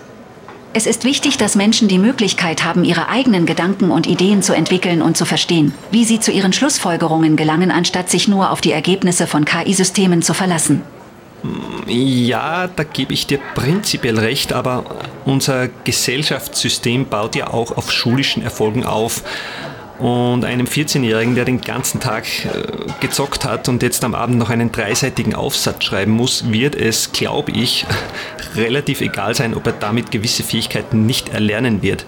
Es 0.75 0.87
ist 0.87 1.05
wichtig, 1.05 1.39
dass 1.39 1.57
Menschen 1.57 1.89
die 1.89 1.99
Möglichkeit 1.99 2.63
haben, 2.63 2.85
ihre 2.85 3.09
eigenen 3.09 3.47
Gedanken 3.47 3.91
und 3.91 4.07
Ideen 4.07 4.43
zu 4.43 4.53
entwickeln 4.53 5.01
und 5.01 5.17
zu 5.17 5.25
verstehen, 5.25 5.73
wie 5.91 6.05
sie 6.05 6.21
zu 6.21 6.31
ihren 6.31 6.53
Schlussfolgerungen 6.53 7.37
gelangen, 7.37 7.71
anstatt 7.71 8.11
sich 8.11 8.29
nur 8.29 8.51
auf 8.51 8.61
die 8.61 8.73
Ergebnisse 8.73 9.27
von 9.27 9.47
KI-Systemen 9.47 10.21
zu 10.21 10.35
verlassen. 10.35 10.83
Ja, 11.87 12.67
da 12.67 12.85
gebe 12.85 13.15
ich 13.15 13.27
dir 13.27 13.39
prinzipiell 13.55 14.19
recht, 14.19 14.53
aber 14.53 14.85
unser 15.25 15.69
Gesellschaftssystem 15.85 17.07
baut 17.07 17.35
ja 17.35 17.49
auch 17.49 17.77
auf 17.77 17.91
schulischen 17.91 18.43
Erfolgen 18.43 18.85
auf. 18.85 19.23
Und 19.99 20.45
einem 20.45 20.67
14-Jährigen, 20.67 21.35
der 21.35 21.45
den 21.45 21.61
ganzen 21.61 21.99
Tag 21.99 22.25
äh, 22.45 22.49
gezockt 23.01 23.45
hat 23.45 23.69
und 23.69 23.83
jetzt 23.83 24.05
am 24.05 24.15
Abend 24.15 24.39
noch 24.39 24.49
einen 24.49 24.71
dreiseitigen 24.71 25.35
Aufsatz 25.35 25.83
schreiben 25.83 26.13
muss, 26.13 26.53
wird 26.53 26.77
es, 26.77 27.11
glaube 27.11 27.51
ich, 27.51 27.85
relativ 28.59 29.01
egal 29.01 29.35
sein, 29.35 29.55
ob 29.55 29.67
er 29.67 29.73
damit 29.73 30.11
gewisse 30.11 30.43
Fähigkeiten 30.43 31.07
nicht 31.07 31.31
erlernen 31.31 31.83
wird. 31.83 32.05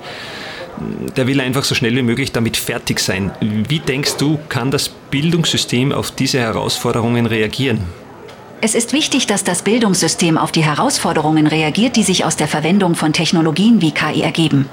Der 1.16 1.26
will 1.26 1.40
einfach 1.40 1.64
so 1.64 1.74
schnell 1.74 1.96
wie 1.96 2.02
möglich 2.02 2.32
damit 2.32 2.56
fertig 2.56 3.00
sein. 3.00 3.30
Wie 3.40 3.80
denkst 3.80 4.16
du, 4.18 4.38
kann 4.48 4.70
das 4.70 4.88
Bildungssystem 4.88 5.92
auf 5.92 6.10
diese 6.10 6.38
Herausforderungen 6.38 7.26
reagieren? 7.26 7.80
Es 8.62 8.74
ist 8.74 8.92
wichtig, 8.92 9.26
dass 9.26 9.42
das 9.42 9.62
Bildungssystem 9.62 10.36
auf 10.36 10.52
die 10.52 10.64
Herausforderungen 10.64 11.46
reagiert, 11.46 11.96
die 11.96 12.02
sich 12.02 12.24
aus 12.24 12.36
der 12.36 12.48
Verwendung 12.48 12.94
von 12.94 13.12
Technologien 13.12 13.80
wie 13.80 13.92
KI 13.92 14.20
ergeben. 14.20 14.68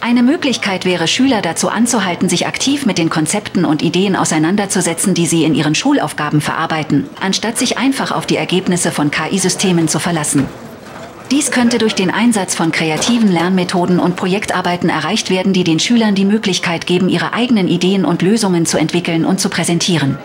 Eine 0.00 0.22
Möglichkeit 0.22 0.84
wäre, 0.84 1.08
Schüler 1.08 1.40
dazu 1.40 1.68
anzuhalten, 1.68 2.28
sich 2.28 2.46
aktiv 2.46 2.84
mit 2.84 2.98
den 2.98 3.08
Konzepten 3.08 3.64
und 3.64 3.82
Ideen 3.82 4.16
auseinanderzusetzen, 4.16 5.14
die 5.14 5.26
sie 5.26 5.44
in 5.44 5.54
ihren 5.54 5.74
Schulaufgaben 5.74 6.42
verarbeiten, 6.42 7.08
anstatt 7.20 7.56
sich 7.56 7.78
einfach 7.78 8.12
auf 8.12 8.26
die 8.26 8.36
Ergebnisse 8.36 8.90
von 8.90 9.10
KI-Systemen 9.10 9.88
zu 9.88 9.98
verlassen. 9.98 10.46
Dies 11.30 11.50
könnte 11.50 11.78
durch 11.78 11.94
den 11.94 12.10
Einsatz 12.10 12.54
von 12.54 12.70
kreativen 12.70 13.32
Lernmethoden 13.32 13.98
und 13.98 14.16
Projektarbeiten 14.16 14.90
erreicht 14.90 15.30
werden, 15.30 15.52
die 15.52 15.64
den 15.64 15.80
Schülern 15.80 16.14
die 16.14 16.24
Möglichkeit 16.24 16.86
geben, 16.86 17.08
ihre 17.08 17.32
eigenen 17.32 17.66
Ideen 17.66 18.04
und 18.04 18.22
Lösungen 18.22 18.66
zu 18.66 18.78
entwickeln 18.78 19.24
und 19.24 19.40
zu 19.40 19.48
präsentieren. 19.48 20.18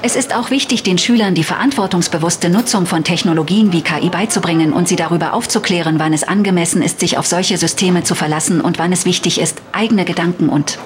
Es 0.00 0.14
ist 0.14 0.32
auch 0.32 0.50
wichtig, 0.50 0.84
den 0.84 0.96
Schülern 0.96 1.34
die 1.34 1.42
verantwortungsbewusste 1.42 2.50
Nutzung 2.50 2.86
von 2.86 3.02
Technologien 3.02 3.72
wie 3.72 3.82
KI 3.82 4.10
beizubringen 4.10 4.72
und 4.72 4.86
sie 4.86 4.94
darüber 4.94 5.32
aufzuklären, 5.32 5.98
wann 5.98 6.12
es 6.12 6.22
angemessen 6.22 6.82
ist, 6.82 7.00
sich 7.00 7.18
auf 7.18 7.26
solche 7.26 7.56
Systeme 7.56 8.04
zu 8.04 8.14
verlassen 8.14 8.60
und 8.60 8.78
wann 8.78 8.92
es 8.92 9.04
wichtig 9.06 9.40
ist, 9.40 9.60
eigene 9.72 10.04
Gedanken 10.04 10.50
und... 10.50 10.78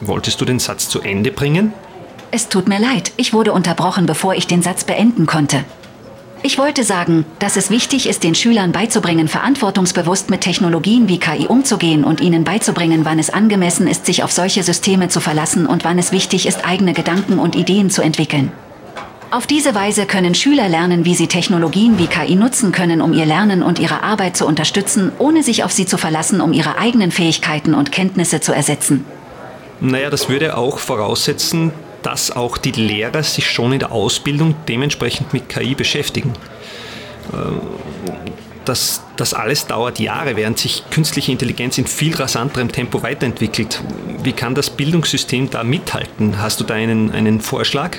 Wolltest 0.00 0.40
du 0.40 0.44
den 0.44 0.60
Satz 0.60 0.88
zu 0.88 1.00
Ende 1.00 1.32
bringen? 1.32 1.72
Es 2.30 2.48
tut 2.48 2.68
mir 2.68 2.78
leid, 2.78 3.12
ich 3.16 3.32
wurde 3.32 3.52
unterbrochen, 3.52 4.06
bevor 4.06 4.34
ich 4.34 4.46
den 4.46 4.62
Satz 4.62 4.84
beenden 4.84 5.26
konnte. 5.26 5.64
Ich 6.44 6.58
wollte 6.58 6.82
sagen, 6.82 7.24
dass 7.38 7.56
es 7.56 7.70
wichtig 7.70 8.08
ist, 8.08 8.24
den 8.24 8.34
Schülern 8.34 8.72
beizubringen, 8.72 9.28
verantwortungsbewusst 9.28 10.28
mit 10.28 10.40
Technologien 10.40 11.08
wie 11.08 11.20
KI 11.20 11.46
umzugehen 11.46 12.02
und 12.02 12.20
ihnen 12.20 12.42
beizubringen, 12.42 13.04
wann 13.04 13.20
es 13.20 13.30
angemessen 13.30 13.86
ist, 13.86 14.06
sich 14.06 14.24
auf 14.24 14.32
solche 14.32 14.64
Systeme 14.64 15.06
zu 15.06 15.20
verlassen 15.20 15.66
und 15.66 15.84
wann 15.84 16.00
es 16.00 16.10
wichtig 16.10 16.46
ist, 16.46 16.66
eigene 16.66 16.94
Gedanken 16.94 17.38
und 17.38 17.54
Ideen 17.54 17.90
zu 17.90 18.02
entwickeln. 18.02 18.50
Auf 19.30 19.46
diese 19.46 19.76
Weise 19.76 20.04
können 20.04 20.34
Schüler 20.34 20.68
lernen, 20.68 21.04
wie 21.04 21.14
sie 21.14 21.28
Technologien 21.28 21.96
wie 21.98 22.08
KI 22.08 22.34
nutzen 22.34 22.72
können, 22.72 23.00
um 23.00 23.12
ihr 23.12 23.24
Lernen 23.24 23.62
und 23.62 23.78
ihre 23.78 24.02
Arbeit 24.02 24.36
zu 24.36 24.44
unterstützen, 24.44 25.12
ohne 25.18 25.44
sich 25.44 25.62
auf 25.62 25.70
sie 25.70 25.86
zu 25.86 25.96
verlassen, 25.96 26.40
um 26.40 26.52
ihre 26.52 26.76
eigenen 26.76 27.12
Fähigkeiten 27.12 27.72
und 27.72 27.92
Kenntnisse 27.92 28.40
zu 28.40 28.52
ersetzen. 28.52 29.04
Naja, 29.80 30.10
das 30.10 30.28
würde 30.28 30.56
auch 30.56 30.80
voraussetzen, 30.80 31.72
dass 32.02 32.30
auch 32.30 32.58
die 32.58 32.72
Lehrer 32.72 33.22
sich 33.22 33.48
schon 33.50 33.72
in 33.72 33.78
der 33.78 33.92
Ausbildung 33.92 34.54
dementsprechend 34.68 35.32
mit 35.32 35.48
KI 35.48 35.74
beschäftigen. 35.74 36.32
Ähm, 37.32 37.60
das, 38.64 39.02
das 39.16 39.34
alles 39.34 39.66
dauert 39.66 39.98
Jahre, 39.98 40.36
während 40.36 40.58
sich 40.58 40.84
künstliche 40.90 41.32
Intelligenz 41.32 41.78
in 41.78 41.86
viel 41.86 42.14
rasanterem 42.14 42.70
Tempo 42.70 43.02
weiterentwickelt. 43.02 43.82
Wie 44.22 44.32
kann 44.32 44.54
das 44.54 44.70
Bildungssystem 44.70 45.50
da 45.50 45.64
mithalten? 45.64 46.40
Hast 46.40 46.60
du 46.60 46.64
da 46.64 46.74
einen, 46.74 47.10
einen 47.10 47.40
Vorschlag? 47.40 47.96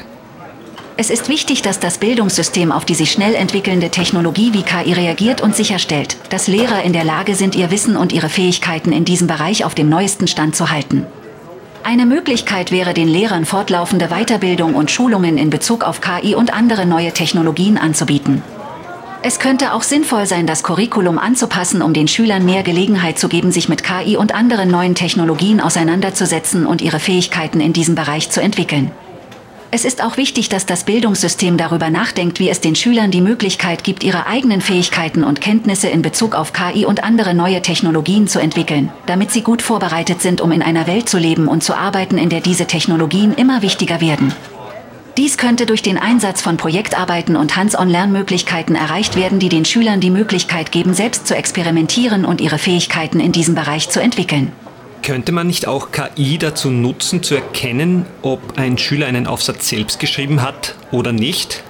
Es 0.95 1.09
ist 1.09 1.27
wichtig, 1.27 1.63
dass 1.63 1.79
das 1.79 1.97
Bildungssystem 1.97 2.71
auf 2.71 2.85
die 2.85 2.93
sich 2.93 3.11
schnell 3.11 3.33
entwickelnde 3.33 3.89
Technologie 3.89 4.53
wie 4.53 4.61
KI 4.61 4.93
reagiert 4.93 5.41
und 5.41 5.55
sicherstellt, 5.55 6.17
dass 6.29 6.47
Lehrer 6.47 6.83
in 6.83 6.93
der 6.93 7.03
Lage 7.03 7.33
sind, 7.33 7.55
ihr 7.55 7.71
Wissen 7.71 7.97
und 7.97 8.13
ihre 8.13 8.29
Fähigkeiten 8.29 8.91
in 8.91 9.03
diesem 9.03 9.27
Bereich 9.27 9.65
auf 9.65 9.73
dem 9.73 9.89
neuesten 9.89 10.27
Stand 10.27 10.55
zu 10.55 10.69
halten. 10.69 11.07
Eine 11.85 12.05
Möglichkeit 12.05 12.71
wäre, 12.71 12.93
den 12.93 13.09
Lehrern 13.09 13.43
fortlaufende 13.43 14.07
Weiterbildung 14.07 14.73
und 14.75 14.89
Schulungen 14.89 15.37
in 15.37 15.49
Bezug 15.49 15.83
auf 15.83 15.99
KI 15.99 16.33
und 16.33 16.53
andere 16.53 16.85
neue 16.85 17.11
Technologien 17.11 17.77
anzubieten. 17.77 18.41
Es 19.21 19.39
könnte 19.39 19.73
auch 19.73 19.83
sinnvoll 19.83 20.25
sein, 20.25 20.47
das 20.47 20.63
Curriculum 20.63 21.17
anzupassen, 21.17 21.81
um 21.81 21.93
den 21.93 22.07
Schülern 22.07 22.45
mehr 22.45 22.63
Gelegenheit 22.63 23.19
zu 23.19 23.27
geben, 23.27 23.51
sich 23.51 23.67
mit 23.67 23.83
KI 23.83 24.15
und 24.15 24.33
anderen 24.33 24.71
neuen 24.71 24.95
Technologien 24.95 25.59
auseinanderzusetzen 25.59 26.65
und 26.65 26.81
ihre 26.81 26.99
Fähigkeiten 26.99 27.59
in 27.59 27.73
diesem 27.73 27.95
Bereich 27.95 28.29
zu 28.29 28.41
entwickeln. 28.41 28.91
Es 29.75 29.85
ist 29.85 30.03
auch 30.03 30.17
wichtig, 30.17 30.49
dass 30.49 30.67
das 30.67 30.83
Bildungssystem 30.83 31.57
darüber 31.57 31.89
nachdenkt, 31.89 32.39
wie 32.39 32.47
es 32.47 32.61
den 32.61 32.75
Schülern 32.75 33.09
die 33.09 33.21
Möglichkeit 33.21 33.83
gibt, 33.83 34.03
ihre 34.03 34.27
eigenen 34.27 34.61
Fähigkeiten 34.61 35.23
und 35.23 35.41
Kenntnisse 35.41 35.87
in 35.87 36.03
Bezug 36.03 36.35
auf 36.35 36.53
KI 36.53 36.85
und 36.85 37.03
andere 37.03 37.33
neue 37.33 37.59
Technologien 37.63 38.27
zu 38.27 38.37
entwickeln, 38.37 38.91
damit 39.07 39.31
sie 39.31 39.41
gut 39.41 39.63
vorbereitet 39.63 40.21
sind, 40.21 40.41
um 40.41 40.51
in 40.51 40.61
einer 40.61 40.85
Welt 40.85 41.09
zu 41.09 41.17
leben 41.17 41.47
und 41.47 41.63
zu 41.63 41.75
arbeiten, 41.75 42.19
in 42.19 42.29
der 42.29 42.41
diese 42.41 42.67
Technologien 42.67 43.33
immer 43.33 43.63
wichtiger 43.63 43.99
werden. 43.99 44.31
Dies 45.17 45.39
könnte 45.39 45.65
durch 45.65 45.81
den 45.81 45.97
Einsatz 45.97 46.43
von 46.43 46.57
Projektarbeiten 46.57 47.35
und 47.35 47.55
Hands-on-Lernmöglichkeiten 47.55 48.75
erreicht 48.75 49.15
werden, 49.15 49.39
die 49.39 49.49
den 49.49 49.65
Schülern 49.65 50.01
die 50.01 50.11
Möglichkeit 50.11 50.71
geben, 50.71 50.93
selbst 50.93 51.25
zu 51.25 51.35
experimentieren 51.35 52.25
und 52.25 52.41
ihre 52.41 52.59
Fähigkeiten 52.59 53.19
in 53.19 53.31
diesem 53.31 53.55
Bereich 53.55 53.89
zu 53.89 53.99
entwickeln. 53.99 54.51
Könnte 55.03 55.33
man 55.33 55.47
nicht 55.47 55.67
auch 55.67 55.89
KI 55.91 56.37
dazu 56.37 56.69
nutzen, 56.69 57.23
zu 57.23 57.35
erkennen, 57.35 58.05
ob 58.21 58.57
ein 58.57 58.77
Schüler 58.77 59.05
einen 59.07 59.27
Aufsatz 59.27 59.67
selbst 59.67 59.99
geschrieben 59.99 60.41
hat 60.41 60.75
oder 60.91 61.11
nicht? 61.11 61.61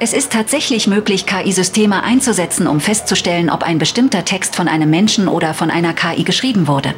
Es 0.00 0.12
ist 0.12 0.32
tatsächlich 0.32 0.88
möglich, 0.88 1.26
KI-Systeme 1.26 2.02
einzusetzen, 2.02 2.66
um 2.66 2.80
festzustellen, 2.80 3.50
ob 3.50 3.62
ein 3.62 3.78
bestimmter 3.78 4.24
Text 4.24 4.56
von 4.56 4.66
einem 4.66 4.90
Menschen 4.90 5.28
oder 5.28 5.54
von 5.54 5.70
einer 5.70 5.92
KI 5.92 6.24
geschrieben 6.24 6.66
wurde. 6.66 6.92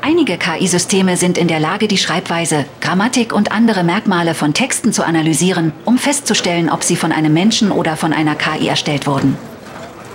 Einige 0.00 0.38
KI-Systeme 0.38 1.16
sind 1.16 1.38
in 1.38 1.48
der 1.48 1.58
Lage, 1.58 1.88
die 1.88 1.98
Schreibweise, 1.98 2.64
Grammatik 2.80 3.32
und 3.32 3.50
andere 3.50 3.82
Merkmale 3.82 4.34
von 4.34 4.54
Texten 4.54 4.92
zu 4.92 5.04
analysieren, 5.04 5.72
um 5.84 5.98
festzustellen, 5.98 6.70
ob 6.70 6.84
sie 6.84 6.94
von 6.94 7.10
einem 7.10 7.32
Menschen 7.34 7.72
oder 7.72 7.96
von 7.96 8.12
einer 8.12 8.36
KI 8.36 8.68
erstellt 8.68 9.08
wurden. 9.08 9.36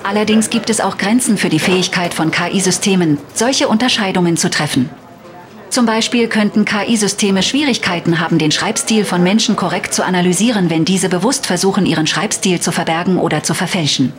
Allerdings 0.07 0.51
gibt 0.51 0.69
es 0.69 0.81
auch 0.81 0.99
Grenzen 0.99 1.35
für 1.35 1.49
die 1.49 1.57
Fähigkeit 1.57 2.13
von 2.13 2.29
KI-Systemen, 2.29 3.17
solche 3.33 3.67
Unterscheidungen 3.67 4.37
zu 4.37 4.51
treffen. 4.51 4.87
Zum 5.71 5.87
Beispiel 5.87 6.27
könnten 6.27 6.63
KI-Systeme 6.63 7.41
Schwierigkeiten 7.41 8.19
haben, 8.19 8.37
den 8.37 8.51
Schreibstil 8.51 9.03
von 9.03 9.23
Menschen 9.23 9.55
korrekt 9.55 9.95
zu 9.95 10.05
analysieren, 10.05 10.69
wenn 10.69 10.85
diese 10.85 11.09
bewusst 11.09 11.47
versuchen, 11.47 11.87
ihren 11.87 12.05
Schreibstil 12.05 12.59
zu 12.59 12.71
verbergen 12.71 13.17
oder 13.17 13.41
zu 13.41 13.55
verfälschen. 13.55 14.13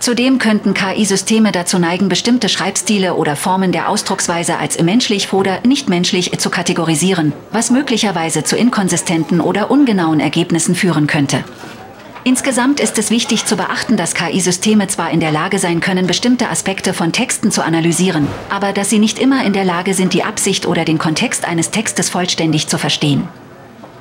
Zudem 0.00 0.38
könnten 0.38 0.74
KI-Systeme 0.74 1.52
dazu 1.52 1.78
neigen, 1.78 2.08
bestimmte 2.08 2.48
Schreibstile 2.48 3.14
oder 3.14 3.36
Formen 3.36 3.70
der 3.70 3.88
Ausdrucksweise 3.90 4.58
als 4.58 4.82
menschlich 4.82 5.32
oder 5.32 5.60
nicht 5.64 5.88
menschlich 5.88 6.36
zu 6.40 6.50
kategorisieren, 6.50 7.32
was 7.52 7.70
möglicherweise 7.70 8.42
zu 8.42 8.56
inkonsistenten 8.56 9.40
oder 9.40 9.70
ungenauen 9.70 10.18
Ergebnissen 10.18 10.74
führen 10.74 11.06
könnte. 11.06 11.44
Insgesamt 12.26 12.80
ist 12.80 12.96
es 12.96 13.10
wichtig 13.10 13.44
zu 13.44 13.54
beachten, 13.54 13.98
dass 13.98 14.14
KI-Systeme 14.14 14.88
zwar 14.88 15.10
in 15.10 15.20
der 15.20 15.30
Lage 15.30 15.58
sein 15.58 15.80
können, 15.80 16.06
bestimmte 16.06 16.48
Aspekte 16.48 16.94
von 16.94 17.12
Texten 17.12 17.50
zu 17.50 17.62
analysieren, 17.62 18.26
aber 18.48 18.72
dass 18.72 18.88
sie 18.88 18.98
nicht 18.98 19.18
immer 19.18 19.44
in 19.44 19.52
der 19.52 19.64
Lage 19.64 19.92
sind, 19.92 20.14
die 20.14 20.24
Absicht 20.24 20.64
oder 20.64 20.86
den 20.86 20.96
Kontext 20.96 21.44
eines 21.44 21.70
Textes 21.70 22.08
vollständig 22.08 22.66
zu 22.66 22.78
verstehen. 22.78 23.28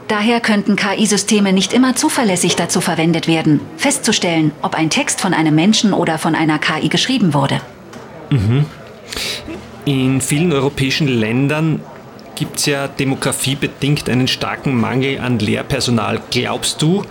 Daher 0.07 0.39
könnten 0.39 0.77
KI-Systeme 0.77 1.51
nicht 1.51 1.73
immer 1.73 1.97
zuverlässig 1.97 2.55
dazu 2.55 2.79
verwendet 2.79 3.27
werden, 3.27 3.59
festzustellen, 3.75 4.53
ob 4.61 4.75
ein 4.75 4.89
Text 4.89 5.19
von 5.19 5.33
einem 5.33 5.55
Menschen 5.55 5.91
oder 5.91 6.17
von 6.17 6.33
einer 6.33 6.59
KI 6.59 6.87
geschrieben 6.87 7.33
wurde. 7.33 7.59
Mhm. 8.29 8.65
In 9.83 10.21
vielen 10.21 10.53
europäischen 10.53 11.09
Ländern 11.09 11.81
gibt 12.35 12.57
es 12.57 12.67
ja 12.67 12.87
demografiebedingt 12.87 14.09
einen 14.09 14.29
starken 14.29 14.79
Mangel 14.79 15.19
an 15.19 15.39
Lehrpersonal. 15.39 16.21
Glaubst 16.31 16.81
du, 16.81 17.03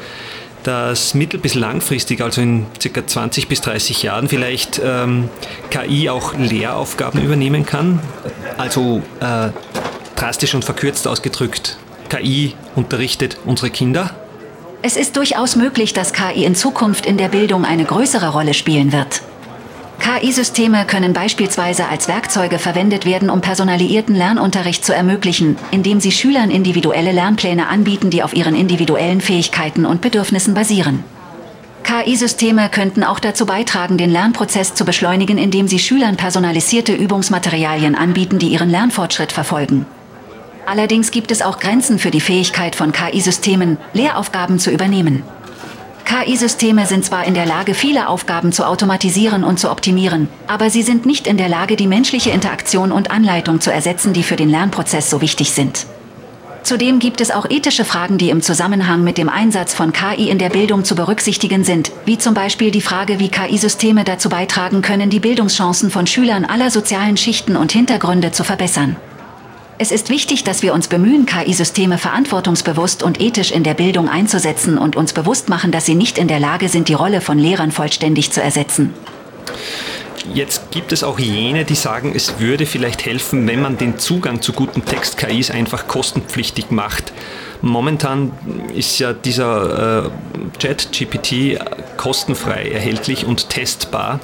dass 0.62 1.14
mittel- 1.14 1.40
bis 1.40 1.54
langfristig, 1.54 2.20
also 2.20 2.40
in 2.40 2.66
circa 2.80 3.06
20 3.06 3.48
bis 3.48 3.60
30 3.60 4.02
Jahren, 4.02 4.28
vielleicht 4.28 4.80
ähm, 4.84 5.28
KI 5.70 6.08
auch 6.08 6.34
Lehraufgaben 6.34 7.20
übernehmen 7.20 7.66
kann. 7.66 8.00
Also 8.58 9.02
äh, 9.20 9.48
drastisch 10.16 10.54
und 10.54 10.64
verkürzt 10.64 11.06
ausgedrückt, 11.08 11.76
KI 12.08 12.54
unterrichtet 12.76 13.38
unsere 13.44 13.70
Kinder. 13.70 14.10
Es 14.82 14.96
ist 14.96 15.16
durchaus 15.16 15.56
möglich, 15.56 15.92
dass 15.92 16.12
KI 16.12 16.44
in 16.44 16.54
Zukunft 16.54 17.06
in 17.06 17.16
der 17.16 17.28
Bildung 17.28 17.64
eine 17.64 17.84
größere 17.84 18.30
Rolle 18.30 18.52
spielen 18.52 18.92
wird. 18.92 19.22
KI-Systeme 20.02 20.84
können 20.84 21.12
beispielsweise 21.12 21.86
als 21.86 22.08
Werkzeuge 22.08 22.58
verwendet 22.58 23.06
werden, 23.06 23.30
um 23.30 23.40
personalisierten 23.40 24.16
Lernunterricht 24.16 24.84
zu 24.84 24.92
ermöglichen, 24.92 25.56
indem 25.70 26.00
sie 26.00 26.10
Schülern 26.10 26.50
individuelle 26.50 27.12
Lernpläne 27.12 27.68
anbieten, 27.68 28.10
die 28.10 28.24
auf 28.24 28.34
ihren 28.34 28.56
individuellen 28.56 29.20
Fähigkeiten 29.20 29.86
und 29.86 30.00
Bedürfnissen 30.00 30.54
basieren. 30.54 31.04
KI-Systeme 31.84 32.68
könnten 32.68 33.04
auch 33.04 33.20
dazu 33.20 33.46
beitragen, 33.46 33.96
den 33.96 34.10
Lernprozess 34.10 34.74
zu 34.74 34.84
beschleunigen, 34.84 35.38
indem 35.38 35.68
sie 35.68 35.78
Schülern 35.78 36.16
personalisierte 36.16 36.94
Übungsmaterialien 36.94 37.94
anbieten, 37.94 38.40
die 38.40 38.48
ihren 38.48 38.70
Lernfortschritt 38.70 39.30
verfolgen. 39.30 39.86
Allerdings 40.66 41.12
gibt 41.12 41.30
es 41.30 41.42
auch 41.42 41.60
Grenzen 41.60 42.00
für 42.00 42.10
die 42.10 42.20
Fähigkeit 42.20 42.74
von 42.74 42.90
KI-Systemen, 42.90 43.78
Lehraufgaben 43.92 44.58
zu 44.58 44.72
übernehmen. 44.72 45.22
KI-Systeme 46.04 46.86
sind 46.86 47.04
zwar 47.04 47.24
in 47.24 47.34
der 47.34 47.46
Lage, 47.46 47.74
viele 47.74 48.08
Aufgaben 48.08 48.52
zu 48.52 48.66
automatisieren 48.66 49.44
und 49.44 49.58
zu 49.58 49.70
optimieren, 49.70 50.28
aber 50.46 50.70
sie 50.70 50.82
sind 50.82 51.06
nicht 51.06 51.26
in 51.26 51.36
der 51.36 51.48
Lage, 51.48 51.76
die 51.76 51.86
menschliche 51.86 52.30
Interaktion 52.30 52.92
und 52.92 53.10
Anleitung 53.10 53.60
zu 53.60 53.72
ersetzen, 53.72 54.12
die 54.12 54.22
für 54.22 54.36
den 54.36 54.48
Lernprozess 54.48 55.10
so 55.10 55.20
wichtig 55.20 55.52
sind. 55.52 55.86
Zudem 56.62 57.00
gibt 57.00 57.20
es 57.20 57.32
auch 57.32 57.50
ethische 57.50 57.84
Fragen, 57.84 58.18
die 58.18 58.30
im 58.30 58.40
Zusammenhang 58.40 59.02
mit 59.02 59.18
dem 59.18 59.28
Einsatz 59.28 59.74
von 59.74 59.92
KI 59.92 60.30
in 60.30 60.38
der 60.38 60.48
Bildung 60.48 60.84
zu 60.84 60.94
berücksichtigen 60.94 61.64
sind, 61.64 61.90
wie 62.04 62.18
zum 62.18 62.34
Beispiel 62.34 62.70
die 62.70 62.80
Frage, 62.80 63.18
wie 63.18 63.28
KI-Systeme 63.28 64.04
dazu 64.04 64.28
beitragen 64.28 64.80
können, 64.80 65.10
die 65.10 65.20
Bildungschancen 65.20 65.90
von 65.90 66.06
Schülern 66.06 66.44
aller 66.44 66.70
sozialen 66.70 67.16
Schichten 67.16 67.56
und 67.56 67.72
Hintergründe 67.72 68.30
zu 68.30 68.44
verbessern. 68.44 68.96
Es 69.82 69.90
ist 69.90 70.10
wichtig, 70.10 70.44
dass 70.44 70.62
wir 70.62 70.74
uns 70.74 70.86
bemühen, 70.86 71.26
KI-Systeme 71.26 71.98
verantwortungsbewusst 71.98 73.02
und 73.02 73.20
ethisch 73.20 73.50
in 73.50 73.64
der 73.64 73.74
Bildung 73.74 74.08
einzusetzen 74.08 74.78
und 74.78 74.94
uns 74.94 75.12
bewusst 75.12 75.48
machen, 75.48 75.72
dass 75.72 75.86
sie 75.86 75.96
nicht 75.96 76.18
in 76.18 76.28
der 76.28 76.38
Lage 76.38 76.68
sind, 76.68 76.86
die 76.86 76.94
Rolle 76.94 77.20
von 77.20 77.36
Lehrern 77.36 77.72
vollständig 77.72 78.30
zu 78.30 78.40
ersetzen. 78.40 78.94
Jetzt 80.32 80.70
gibt 80.70 80.92
es 80.92 81.02
auch 81.02 81.18
jene, 81.18 81.64
die 81.64 81.74
sagen, 81.74 82.12
es 82.14 82.38
würde 82.38 82.64
vielleicht 82.64 83.04
helfen, 83.06 83.48
wenn 83.48 83.60
man 83.60 83.76
den 83.76 83.98
Zugang 83.98 84.40
zu 84.40 84.52
guten 84.52 84.84
Text-KIs 84.84 85.50
einfach 85.50 85.88
kostenpflichtig 85.88 86.70
macht. 86.70 87.12
Momentan 87.62 88.32
ist 88.74 88.98
ja 88.98 89.12
dieser 89.12 90.06
äh, 90.06 90.10
Chat-GPT 90.58 91.58
kostenfrei 91.96 92.68
erhältlich 92.70 93.24
und 93.24 93.48
testbar. 93.48 94.18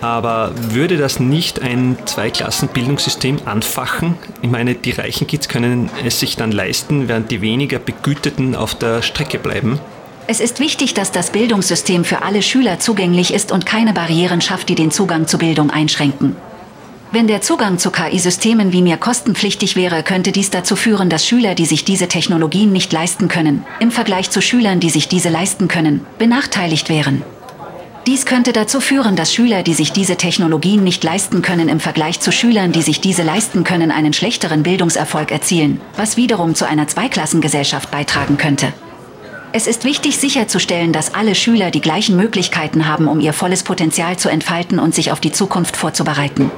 Aber 0.00 0.52
würde 0.56 0.96
das 0.96 1.20
nicht 1.20 1.60
ein 1.60 1.98
Zweiklassenbildungssystem 2.06 3.40
anfachen? 3.44 4.16
Ich 4.40 4.48
meine, 4.48 4.74
die 4.74 4.92
reichen 4.92 5.26
Kids 5.26 5.48
können 5.48 5.90
es 6.04 6.20
sich 6.20 6.36
dann 6.36 6.52
leisten, 6.52 7.06
während 7.06 7.30
die 7.30 7.42
weniger 7.42 7.78
Begüteten 7.78 8.56
auf 8.56 8.74
der 8.74 9.02
Strecke 9.02 9.38
bleiben. 9.38 9.78
Es 10.26 10.40
ist 10.40 10.60
wichtig, 10.60 10.94
dass 10.94 11.12
das 11.12 11.30
Bildungssystem 11.30 12.04
für 12.04 12.22
alle 12.22 12.40
Schüler 12.40 12.78
zugänglich 12.78 13.34
ist 13.34 13.52
und 13.52 13.66
keine 13.66 13.92
Barrieren 13.92 14.40
schafft, 14.40 14.68
die 14.68 14.74
den 14.74 14.90
Zugang 14.90 15.26
zu 15.26 15.36
Bildung 15.36 15.70
einschränken. 15.70 16.36
Wenn 17.12 17.26
der 17.26 17.40
Zugang 17.40 17.78
zu 17.78 17.90
KI-Systemen 17.90 18.72
wie 18.72 18.82
mir 18.82 18.96
kostenpflichtig 18.96 19.74
wäre, 19.74 20.04
könnte 20.04 20.30
dies 20.30 20.50
dazu 20.50 20.76
führen, 20.76 21.10
dass 21.10 21.26
Schüler, 21.26 21.56
die 21.56 21.66
sich 21.66 21.84
diese 21.84 22.06
Technologien 22.06 22.72
nicht 22.72 22.92
leisten 22.92 23.26
können, 23.26 23.64
im 23.80 23.90
Vergleich 23.90 24.30
zu 24.30 24.40
Schülern, 24.40 24.78
die 24.78 24.90
sich 24.90 25.08
diese 25.08 25.28
leisten 25.28 25.66
können, 25.66 26.06
benachteiligt 26.18 26.88
wären. 26.88 27.22
Dies 28.06 28.26
könnte 28.26 28.52
dazu 28.52 28.80
führen, 28.80 29.16
dass 29.16 29.34
Schüler, 29.34 29.64
die 29.64 29.74
sich 29.74 29.90
diese 29.90 30.16
Technologien 30.16 30.84
nicht 30.84 31.02
leisten 31.02 31.42
können, 31.42 31.68
im 31.68 31.80
Vergleich 31.80 32.20
zu 32.20 32.30
Schülern, 32.30 32.70
die 32.70 32.82
sich 32.82 33.00
diese 33.00 33.24
leisten 33.24 33.64
können, 33.64 33.90
einen 33.90 34.12
schlechteren 34.12 34.62
Bildungserfolg 34.62 35.32
erzielen, 35.32 35.80
was 35.96 36.16
wiederum 36.16 36.54
zu 36.54 36.64
einer 36.64 36.86
Zweiklassengesellschaft 36.86 37.90
beitragen 37.90 38.36
könnte. 38.36 38.72
Es 39.52 39.66
ist 39.66 39.82
wichtig 39.82 40.16
sicherzustellen, 40.18 40.92
dass 40.92 41.12
alle 41.12 41.34
Schüler 41.34 41.72
die 41.72 41.80
gleichen 41.80 42.14
Möglichkeiten 42.14 42.86
haben, 42.86 43.08
um 43.08 43.18
ihr 43.18 43.32
volles 43.32 43.64
Potenzial 43.64 44.16
zu 44.16 44.28
entfalten 44.28 44.78
und 44.78 44.94
sich 44.94 45.10
auf 45.10 45.18
die 45.18 45.32
Zukunft 45.32 45.76
vorzubereiten. 45.76 46.52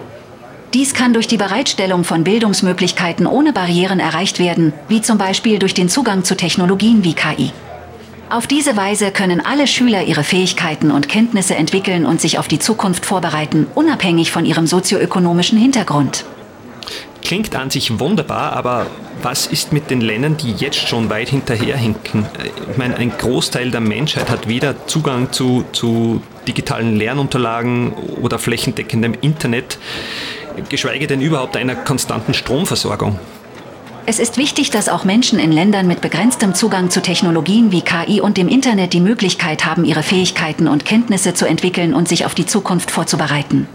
Dies 0.75 0.95
kann 0.95 1.13
durch 1.13 1.29
die 1.29 1.37
Bereitstellung 1.37 2.03
von 2.03 2.25
Bildungsmöglichkeiten 2.25 3.27
ohne 3.27 3.53
Barrieren 3.53 4.01
erreicht 4.01 4.39
werden, 4.39 4.73
wie 4.89 5.03
zum 5.03 5.19
Beispiel 5.19 5.59
durch 5.59 5.75
den 5.75 5.91
Zugang 5.91 6.25
zu 6.25 6.35
Technologien 6.35 7.05
wie 7.05 7.13
KI. 7.13 7.53
Auf 8.31 8.47
diese 8.47 8.75
Weise 8.75 9.11
können 9.11 9.45
alle 9.45 9.67
Schüler 9.67 10.05
ihre 10.05 10.25
Fähigkeiten 10.25 10.91
und 10.91 11.11
Kenntnisse 11.11 11.57
entwickeln 11.57 12.07
und 12.07 12.23
sich 12.23 12.39
auf 12.39 12.49
die 12.49 12.59
Zukunft 12.59 13.05
vorbereiten, 13.05 13.67
unabhängig 13.75 14.33
von 14.33 14.47
ihrem 14.47 14.67
sozioökonomischen 14.67 15.59
Hintergrund. 15.59 16.25
Klingt 17.23 17.55
an 17.55 17.69
sich 17.71 18.01
wunderbar, 18.01 18.55
aber 18.55 18.87
was 19.23 19.47
ist 19.47 19.73
mit 19.73 19.91
den 19.91 20.01
Ländern, 20.01 20.39
die 20.39 20.53
jetzt 20.53 20.89
schon 20.89 21.11
weit 21.11 21.29
hinterherhinken? 21.29 22.27
Ich 22.71 22.77
meine, 22.79 22.97
ein 22.97 23.13
Großteil 23.17 23.71
der 23.71 23.81
Menschheit 23.81 24.31
hat 24.31 24.49
weder 24.49 24.87
Zugang 24.87 25.31
zu, 25.33 25.65
zu 25.73 26.23
digitalen 26.49 26.97
Lernunterlagen 26.97 27.93
oder 27.93 28.39
flächendeckendem 28.39 29.15
Internet 29.21 29.79
geschweige 30.69 31.07
denn 31.07 31.21
überhaupt 31.21 31.57
einer 31.57 31.75
konstanten 31.75 32.35
Stromversorgung. 32.35 33.19
Es 34.05 34.19
ist 34.19 34.37
wichtig, 34.37 34.71
dass 34.71 34.89
auch 34.89 35.05
Menschen 35.05 35.39
in 35.39 35.53
Ländern 35.53 35.87
mit 35.87 36.01
begrenztem 36.01 36.55
Zugang 36.55 36.91
zu 36.91 37.01
Technologien 37.01 37.71
wie 37.71 37.83
KI 37.83 38.21
und 38.21 38.37
dem 38.37 38.49
Internet 38.49 38.93
die 38.93 39.01
Möglichkeit 39.01 39.65
haben, 39.65 39.85
ihre 39.85 40.03
Fähigkeiten 40.03 40.67
und 40.67 40.85
Kenntnisse 40.85 41.35
zu 41.35 41.47
entwickeln 41.47 41.95
und 41.95 42.09
sich 42.09 42.27
auf 42.27 42.35
die 42.35 42.47
Zukunft 42.47 42.91
vorzubereiten. 42.91 43.69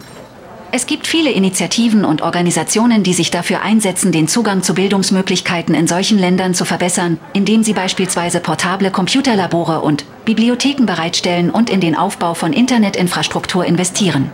Es 0.70 0.86
gibt 0.86 1.08
viele 1.08 1.32
Initiativen 1.32 2.04
und 2.04 2.22
Organisationen, 2.22 3.04
die 3.04 3.14
sich 3.14 3.32
dafür 3.32 3.62
einsetzen, 3.62 4.12
den 4.12 4.28
Zugang 4.28 4.64
zu 4.64 4.74
Bildungsmöglichkeiten 4.74 5.74
in 5.74 5.88
solchen 5.88 6.20
Ländern 6.20 6.54
zu 6.54 6.66
verbessern, 6.66 7.20
indem 7.32 7.64
sie 7.64 7.72
beispielsweise 7.72 8.42
portable 8.42 8.92
Computerlabore 8.92 9.80
und 9.80 10.04
Bibliotheken 10.26 10.86
bereitstellen 10.86 11.52
und 11.52 11.70
in 11.70 11.80
den 11.80 11.96
Aufbau 11.96 12.34
von 12.34 12.52
Internetinfrastruktur 12.52 13.64
investieren. 13.64 14.30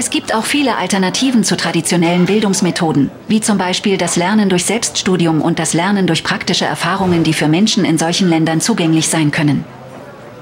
Es 0.00 0.08
gibt 0.08 0.34
auch 0.34 0.46
viele 0.46 0.78
Alternativen 0.78 1.44
zu 1.44 1.58
traditionellen 1.58 2.24
Bildungsmethoden, 2.24 3.10
wie 3.28 3.42
zum 3.42 3.58
Beispiel 3.58 3.98
das 3.98 4.16
Lernen 4.16 4.48
durch 4.48 4.64
Selbststudium 4.64 5.42
und 5.42 5.58
das 5.58 5.74
Lernen 5.74 6.06
durch 6.06 6.24
praktische 6.24 6.64
Erfahrungen, 6.64 7.22
die 7.22 7.34
für 7.34 7.48
Menschen 7.48 7.84
in 7.84 7.98
solchen 7.98 8.30
Ländern 8.30 8.62
zugänglich 8.62 9.08
sein 9.08 9.30
können. 9.30 9.62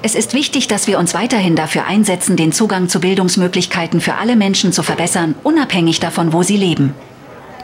Es 0.00 0.14
ist 0.14 0.32
wichtig, 0.32 0.68
dass 0.68 0.86
wir 0.86 0.96
uns 1.00 1.12
weiterhin 1.12 1.56
dafür 1.56 1.86
einsetzen, 1.86 2.36
den 2.36 2.52
Zugang 2.52 2.88
zu 2.88 3.00
Bildungsmöglichkeiten 3.00 4.00
für 4.00 4.14
alle 4.14 4.36
Menschen 4.36 4.72
zu 4.72 4.84
verbessern, 4.84 5.34
unabhängig 5.42 5.98
davon, 5.98 6.32
wo 6.32 6.44
sie 6.44 6.56
leben. 6.56 6.94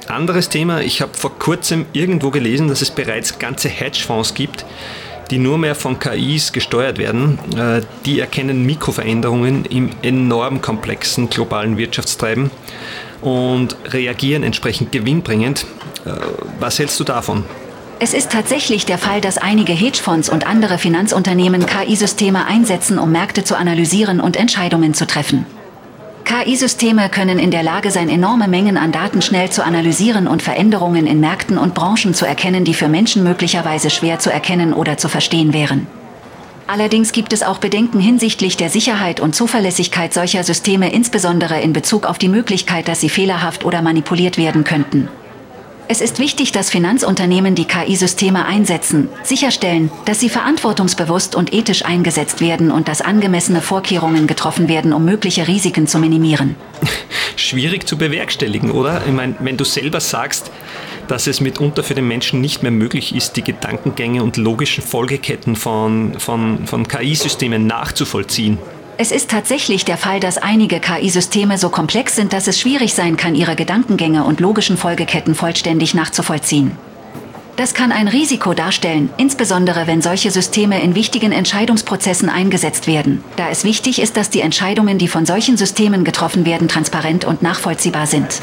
Anderes 0.09 0.49
Thema, 0.49 0.81
ich 0.81 1.01
habe 1.01 1.15
vor 1.15 1.39
kurzem 1.39 1.87
irgendwo 1.93 2.31
gelesen, 2.31 2.67
dass 2.67 2.83
es 2.83 2.91
bereits 2.91 3.39
ganze 3.39 3.69
Hedgefonds 3.69 4.35
gibt, 4.35 4.67
die 5.31 5.39
nur 5.39 5.59
mehr 5.59 5.75
von 5.75 5.99
KIs 5.99 6.53
gesteuert 6.53 6.99
werden, 6.99 7.39
äh, 7.57 7.83
die 8.05 8.21
erkennen 8.21 8.65
Mikroveränderungen 8.65 9.65
im 9.65 9.91
enorm 10.03 10.61
komplexen 10.61 11.31
globalen 11.31 11.77
Wirtschaftstreiben 11.77 12.51
und 13.21 13.77
reagieren 13.87 14.43
entsprechend 14.43 14.93
gewinnbringend. 14.93 15.67
Äh, 16.05 16.11
was 16.61 16.79
hältst 16.79 16.99
du 17.01 17.05
davon? 17.05 17.45
Es 18.01 18.13
ist 18.13 18.33
tatsächlich 18.33 18.87
der 18.87 18.99
Fall, 18.99 19.21
dass 19.21 19.39
einige 19.39 19.73
Hedgefonds 19.73 20.29
und 20.29 20.47
andere 20.47 20.79
Finanzunternehmen 20.79 21.65
KI-Systeme 21.65 22.45
einsetzen, 22.47 22.99
um 22.99 23.13
Märkte 23.13 23.45
zu 23.45 23.57
analysieren 23.57 24.21
und 24.21 24.37
Entscheidungen 24.37 24.95
zu 24.95 25.07
treffen. 25.07 25.47
KI-Systeme 26.25 27.11
können 27.11 27.39
in 27.39 27.51
der 27.51 27.63
Lage 27.63 27.91
sein, 27.91 28.09
enorme 28.09 28.49
Mengen 28.49 28.77
an 28.77 28.93
Daten 28.93 29.21
schnell 29.21 29.51
zu 29.51 29.65
analysieren 29.65 30.27
und 30.27 30.43
Veränderungen 30.43 31.07
in 31.07 31.21
Märkten 31.21 31.59
und 31.59 31.75
Branchen 31.75 32.15
zu 32.15 32.27
erkennen, 32.27 32.65
die 32.65 32.75
für 32.75 32.89
Menschen 32.89 33.23
möglicherweise 33.23 33.91
schwer 33.91 34.19
zu 34.19 34.33
erkennen 34.33 34.73
oder 34.73 34.97
zu 34.97 35.09
verstehen 35.09 35.53
wären. 35.53 35.87
Allerdings 36.67 37.13
gibt 37.13 37.35
es 37.35 37.43
auch 37.43 37.59
Bedenken 37.59 38.01
hinsichtlich 38.01 38.57
der 38.57 38.71
Sicherheit 38.71 39.21
und 39.21 39.35
Zuverlässigkeit 39.35 40.15
solcher 40.15 40.45
Systeme, 40.45 40.91
insbesondere 40.93 41.61
in 41.61 41.75
Bezug 41.75 42.07
auf 42.07 42.17
die 42.17 42.31
Möglichkeit, 42.31 42.89
dass 42.89 43.03
sie 43.03 43.11
fehlerhaft 43.11 43.67
oder 43.67 43.83
manipuliert 43.83 44.39
werden 44.39 44.65
könnten. 44.65 45.09
Es 45.87 46.01
ist 46.01 46.19
wichtig, 46.19 46.51
dass 46.53 46.71
Finanzunternehmen 46.71 47.55
die 47.55 47.67
KI-Systeme 47.67 48.47
einsetzen, 48.47 49.11
sicherstellen, 49.23 49.91
dass 50.07 50.19
sie 50.19 50.31
verantwortungsbewusst 50.31 51.35
und 51.35 51.53
ethisch 51.53 51.85
eingesetzt 51.85 52.41
werden 52.41 52.71
und 52.71 52.89
dass 52.89 53.03
angemessene 53.03 53.61
Vorkehrungen 53.61 54.27
getroffen 54.27 54.69
werden, 54.69 54.95
um 54.95 55.05
mögliche 55.05 55.47
Risiken 55.47 55.87
zu 55.87 55.99
minimieren. 55.99 56.57
Schwierig 57.37 57.87
zu 57.87 57.99
bewerkstelligen, 57.99 58.71
oder? 58.71 59.03
Ich 59.07 59.13
meine, 59.13 59.35
wenn 59.41 59.59
du 59.59 59.65
selber 59.65 60.01
sagst, 60.01 60.51
dass 61.07 61.27
es 61.27 61.43
mitunter 61.43 61.83
für 61.83 61.95
den 61.95 62.09
Menschen 62.09 62.41
nicht 62.41 62.63
mehr 62.63 62.73
möglich 62.73 63.15
ist, 63.15 63.37
die 63.37 63.45
Gedankengänge 63.45 64.23
und 64.23 64.39
logischen 64.39 64.83
Folgeketten 64.83 65.55
von, 65.55 66.19
von, 66.19 66.67
von 66.67 66.89
KI-Systemen 66.89 67.67
nachzuvollziehen. 67.67 68.59
Es 68.97 69.11
ist 69.11 69.29
tatsächlich 69.29 69.85
der 69.85 69.97
Fall, 69.97 70.21
dass 70.21 70.39
einige 70.39 70.79
KI-Systeme 70.79 71.59
so 71.59 71.69
komplex 71.69 72.15
sind, 72.15 72.33
dass 72.33 72.47
es 72.47 72.61
schwierig 72.61 72.95
sein 72.95 73.17
kann, 73.17 73.35
ihre 73.35 73.57
Gedankengänge 73.57 74.23
und 74.23 74.39
logischen 74.39 74.77
Folgeketten 74.77 75.35
vollständig 75.35 75.95
nachzuvollziehen. 75.95 76.71
Das 77.57 77.75
kann 77.75 77.91
ein 77.91 78.07
Risiko 78.07 78.55
darstellen, 78.55 79.11
insbesondere 79.17 79.89
wenn 79.89 80.01
solche 80.01 80.31
Systeme 80.31 80.81
in 80.81 80.95
wichtigen 80.95 81.33
Entscheidungsprozessen 81.33 82.29
eingesetzt 82.29 82.87
werden, 82.87 83.23
da 83.37 83.49
es 83.49 83.65
wichtig 83.65 84.01
ist, 84.01 84.17
dass 84.17 84.31
die 84.31 84.41
Entscheidungen, 84.41 84.99
die 84.99 85.09
von 85.09 85.27
solchen 85.27 85.57
Systemen 85.57 86.05
getroffen 86.05 86.47
werden, 86.47 86.69
transparent 86.69 87.25
und 87.25 87.43
nachvollziehbar 87.43 88.07
sind. 88.07 88.43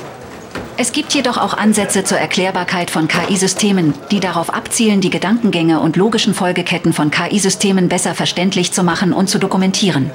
Es 0.75 0.91
gibt 0.91 1.13
jedoch 1.13 1.37
auch 1.37 1.53
Ansätze 1.53 2.03
zur 2.03 2.17
Erklärbarkeit 2.17 2.89
von 2.89 3.07
KI-Systemen, 3.07 3.93
die 4.11 4.19
darauf 4.19 4.53
abzielen, 4.53 4.99
die 4.99 5.09
Gedankengänge 5.09 5.79
und 5.79 5.95
logischen 5.95 6.33
Folgeketten 6.33 6.91
von 6.91 7.09
KI-Systemen 7.09 7.87
besser 7.87 8.15
verständlich 8.15 8.73
zu 8.73 8.83
machen 8.83 9.13
und 9.13 9.29
zu 9.29 9.39
dokumentieren. 9.39 10.11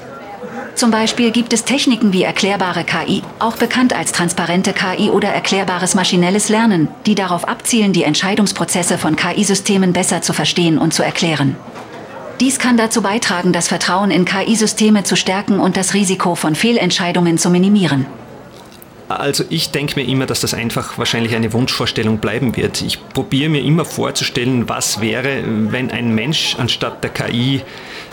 Zum 0.77 0.91
Beispiel 0.91 1.31
gibt 1.31 1.55
es 1.55 1.65
Techniken 1.65 2.13
wie 2.13 2.23
erklärbare 2.23 2.85
KI, 2.85 3.23
auch 3.39 3.57
bekannt 3.57 3.95
als 3.95 4.13
transparente 4.13 4.75
KI 4.75 5.09
oder 5.09 5.31
erklärbares 5.31 5.95
maschinelles 5.95 6.51
Lernen, 6.51 6.89
die 7.07 7.15
darauf 7.15 7.49
abzielen, 7.49 7.95
die 7.95 8.03
Entscheidungsprozesse 8.03 8.99
von 8.99 9.17
KI-Systemen 9.17 9.95
besser 9.95 10.21
zu 10.21 10.35
verstehen 10.35 10.77
und 10.77 10.93
zu 10.93 11.03
erklären. 11.03 11.57
Dies 12.41 12.59
kann 12.59 12.77
dazu 12.77 13.01
beitragen, 13.01 13.55
das 13.55 13.69
Vertrauen 13.69 14.11
in 14.11 14.27
KI-Systeme 14.27 15.03
zu 15.03 15.17
stärken 15.17 15.61
und 15.61 15.79
das 15.79 15.95
Risiko 15.95 16.35
von 16.35 16.55
Fehlentscheidungen 16.55 17.39
zu 17.39 17.49
minimieren. 17.49 18.05
Also 19.09 19.45
ich 19.49 19.71
denke 19.71 19.99
mir 19.99 20.07
immer, 20.07 20.27
dass 20.27 20.41
das 20.41 20.53
einfach 20.53 20.99
wahrscheinlich 20.99 21.35
eine 21.35 21.55
Wunschvorstellung 21.55 22.19
bleiben 22.19 22.55
wird. 22.55 22.83
Ich 22.83 22.99
probiere 23.15 23.49
mir 23.49 23.63
immer 23.63 23.87
vorzustellen, 23.87 24.69
was 24.69 25.01
wäre, 25.01 25.43
wenn 25.47 25.91
ein 25.91 26.15
Mensch 26.15 26.57
anstatt 26.59 27.03
der 27.03 27.11
KI 27.11 27.63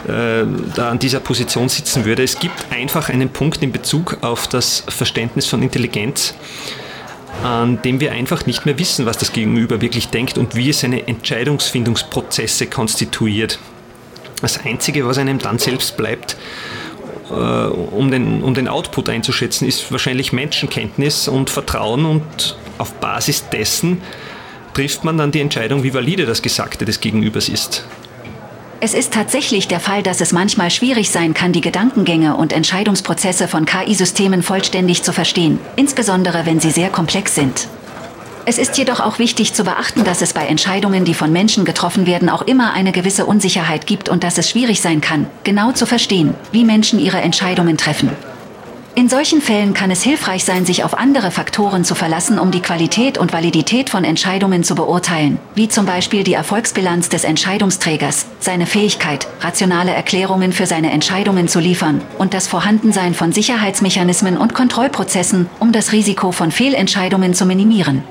äh, 0.08 0.46
da 0.76 0.90
an 0.90 1.00
dieser 1.00 1.20
Position 1.20 1.70
sitzen 1.70 2.06
würde. 2.06 2.24
Es 2.24 2.40
gibt 2.40 2.72
einfach 2.72 3.10
einen 3.10 3.30
Punkt 3.30 3.64
in 3.64 3.72
Bezug 3.72 4.18
auf 4.22 4.48
das 4.48 4.84
Verständnis 4.88 5.48
von 5.48 5.62
Intelligenz, 5.62 6.34
an 7.42 7.82
dem 7.82 8.00
wir 8.00 8.12
einfach 8.12 8.46
nicht 8.46 8.66
mehr 8.66 8.78
wissen, 8.78 9.06
was 9.06 9.18
das 9.18 9.32
Gegenüber 9.32 9.82
wirklich 9.82 10.10
denkt 10.10 10.38
und 10.38 10.56
wie 10.56 10.70
es 10.70 10.82
seine 10.82 11.08
Entscheidungsfindungsprozesse 11.08 12.68
konstituiert. 12.68 13.60
Das 14.42 14.66
Einzige, 14.66 15.06
was 15.08 15.18
einem 15.18 15.40
dann 15.40 15.58
selbst 15.58 15.96
bleibt, 15.96 16.36
äh, 17.30 17.34
um 17.34 18.12
den, 18.12 18.44
um 18.44 18.54
den 18.54 18.68
Output 18.68 19.08
einzuschätzen, 19.08 19.68
ist 19.68 19.92
wahrscheinlich 19.92 20.34
Menschenkenntnis 20.34 21.28
und 21.28 21.50
Vertrauen 21.50 22.06
und 22.06 22.58
auf 22.78 22.94
Basis 22.96 23.48
dessen 23.50 24.02
trifft 24.74 25.04
man 25.04 25.18
dann 25.18 25.32
die 25.32 25.40
Entscheidung, 25.40 25.84
wie 25.84 25.94
valide 25.94 26.26
das 26.26 26.42
Gesagte 26.42 26.84
des 26.84 27.00
Gegenübers 27.00 27.48
ist. 27.48 27.86
Es 28.86 28.94
ist 28.94 29.14
tatsächlich 29.14 29.70
der 29.70 29.80
Fall, 29.80 30.04
dass 30.04 30.20
es 30.20 30.34
manchmal 30.34 30.70
schwierig 30.70 31.10
sein 31.10 31.34
kann, 31.34 31.54
die 31.54 31.62
Gedankengänge 31.62 32.36
und 32.36 32.52
Entscheidungsprozesse 32.52 33.48
von 33.48 33.64
KI-Systemen 33.64 34.44
vollständig 34.44 35.04
zu 35.04 35.14
verstehen, 35.14 35.58
insbesondere 35.78 36.46
wenn 36.46 36.60
sie 36.60 36.70
sehr 36.70 36.90
komplex 36.90 37.34
sind. 37.34 37.70
Es 38.46 38.58
ist 38.58 38.78
jedoch 38.78 39.00
auch 39.00 39.20
wichtig 39.20 39.54
zu 39.54 39.64
beachten, 39.64 40.04
dass 40.04 40.22
es 40.22 40.34
bei 40.34 40.48
Entscheidungen, 40.48 41.06
die 41.06 41.14
von 41.14 41.32
Menschen 41.32 41.64
getroffen 41.64 42.06
werden, 42.06 42.28
auch 42.28 42.42
immer 42.42 42.74
eine 42.74 42.92
gewisse 42.92 43.26
Unsicherheit 43.26 43.88
gibt 43.88 44.10
und 44.10 44.22
dass 44.22 44.38
es 44.38 44.50
schwierig 44.50 44.82
sein 44.82 45.00
kann, 45.00 45.28
genau 45.46 45.72
zu 45.72 45.86
verstehen, 45.86 46.36
wie 46.52 46.66
Menschen 46.66 47.00
ihre 47.00 47.22
Entscheidungen 47.22 47.78
treffen. 47.78 48.10
In 48.96 49.10
solchen 49.10 49.42
Fällen 49.42 49.74
kann 49.74 49.90
es 49.90 50.04
hilfreich 50.04 50.44
sein, 50.44 50.68
sich 50.68 50.84
auf 50.84 50.96
andere 50.96 51.32
Faktoren 51.32 51.84
zu 51.84 51.96
verlassen, 51.96 52.38
um 52.38 52.52
die 52.52 52.62
Qualität 52.62 53.18
und 53.18 53.34
Validität 53.34 53.90
von 53.90 54.04
Entscheidungen 54.04 54.64
zu 54.64 54.76
beurteilen, 54.76 55.40
wie 55.56 55.68
zum 55.68 55.88
Beispiel 55.88 56.24
die 56.24 56.36
Erfolgsbilanz 56.36 57.10
des 57.10 57.24
Entscheidungsträgers, 57.24 58.28
seine 58.40 58.68
Fähigkeit, 58.68 59.28
rationale 59.42 59.92
Erklärungen 59.94 60.54
für 60.54 60.68
seine 60.68 60.92
Entscheidungen 60.92 61.48
zu 61.48 61.60
liefern 61.60 62.02
und 62.20 62.36
das 62.36 62.48
Vorhandensein 62.48 63.16
von 63.16 63.32
Sicherheitsmechanismen 63.32 64.38
und 64.38 64.54
Kontrollprozessen, 64.54 65.50
um 65.60 65.72
das 65.72 65.92
Risiko 65.92 66.32
von 66.32 66.52
Fehlentscheidungen 66.52 67.34
zu 67.34 67.48
minimieren. 67.48 68.04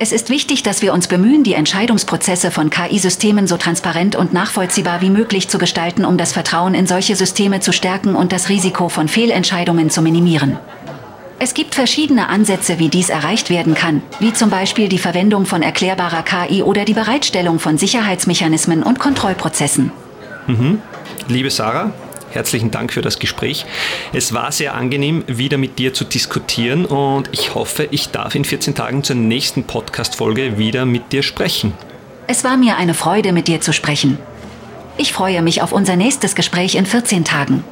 Es 0.00 0.12
ist 0.12 0.30
wichtig, 0.30 0.62
dass 0.62 0.80
wir 0.80 0.92
uns 0.92 1.08
bemühen, 1.08 1.42
die 1.42 1.54
Entscheidungsprozesse 1.54 2.52
von 2.52 2.70
KI-Systemen 2.70 3.48
so 3.48 3.56
transparent 3.56 4.14
und 4.14 4.32
nachvollziehbar 4.32 5.00
wie 5.00 5.10
möglich 5.10 5.48
zu 5.48 5.58
gestalten, 5.58 6.04
um 6.04 6.16
das 6.16 6.32
Vertrauen 6.32 6.74
in 6.74 6.86
solche 6.86 7.16
Systeme 7.16 7.58
zu 7.58 7.72
stärken 7.72 8.14
und 8.14 8.30
das 8.30 8.48
Risiko 8.48 8.88
von 8.88 9.08
Fehlentscheidungen 9.08 9.90
zu 9.90 10.00
minimieren. 10.00 10.56
Es 11.40 11.52
gibt 11.52 11.74
verschiedene 11.74 12.28
Ansätze, 12.28 12.78
wie 12.78 12.88
dies 12.88 13.10
erreicht 13.10 13.50
werden 13.50 13.74
kann, 13.74 14.02
wie 14.20 14.32
zum 14.32 14.50
Beispiel 14.50 14.88
die 14.88 14.98
Verwendung 14.98 15.46
von 15.46 15.62
erklärbarer 15.62 16.22
KI 16.22 16.62
oder 16.62 16.84
die 16.84 16.94
Bereitstellung 16.94 17.58
von 17.58 17.76
Sicherheitsmechanismen 17.76 18.84
und 18.84 19.00
Kontrollprozessen. 19.00 19.90
Mhm. 20.46 20.80
Liebe 21.26 21.50
Sarah, 21.50 21.92
herzlichen 22.30 22.70
Dank 22.70 22.92
für 22.92 23.02
das 23.02 23.18
Gespräch. 23.18 23.66
Es 24.12 24.32
war 24.32 24.52
sehr 24.52 24.74
angenehm, 24.74 25.24
wieder 25.26 25.58
mit 25.58 25.78
dir 25.78 25.94
zu 25.94 26.04
diskutieren 26.04 26.84
und 26.84 27.28
ich 27.32 27.54
hoffe, 27.54 27.88
ich 27.90 28.08
darf 28.08 28.34
in 28.34 28.44
14 28.44 28.74
Tagen 28.74 29.04
zur 29.04 29.16
nächsten 29.16 29.64
Podcast-Folge 29.64 30.58
wieder 30.58 30.84
mit 30.84 31.12
dir 31.12 31.22
sprechen. 31.22 31.72
Es 32.26 32.44
war 32.44 32.56
mir 32.56 32.76
eine 32.76 32.94
Freude, 32.94 33.32
mit 33.32 33.48
dir 33.48 33.60
zu 33.60 33.72
sprechen. 33.72 34.18
Ich 34.96 35.12
freue 35.12 35.42
mich 35.42 35.62
auf 35.62 35.72
unser 35.72 35.96
nächstes 35.96 36.34
Gespräch 36.34 36.74
in 36.74 36.84
14 36.84 37.24
Tagen. 37.24 37.64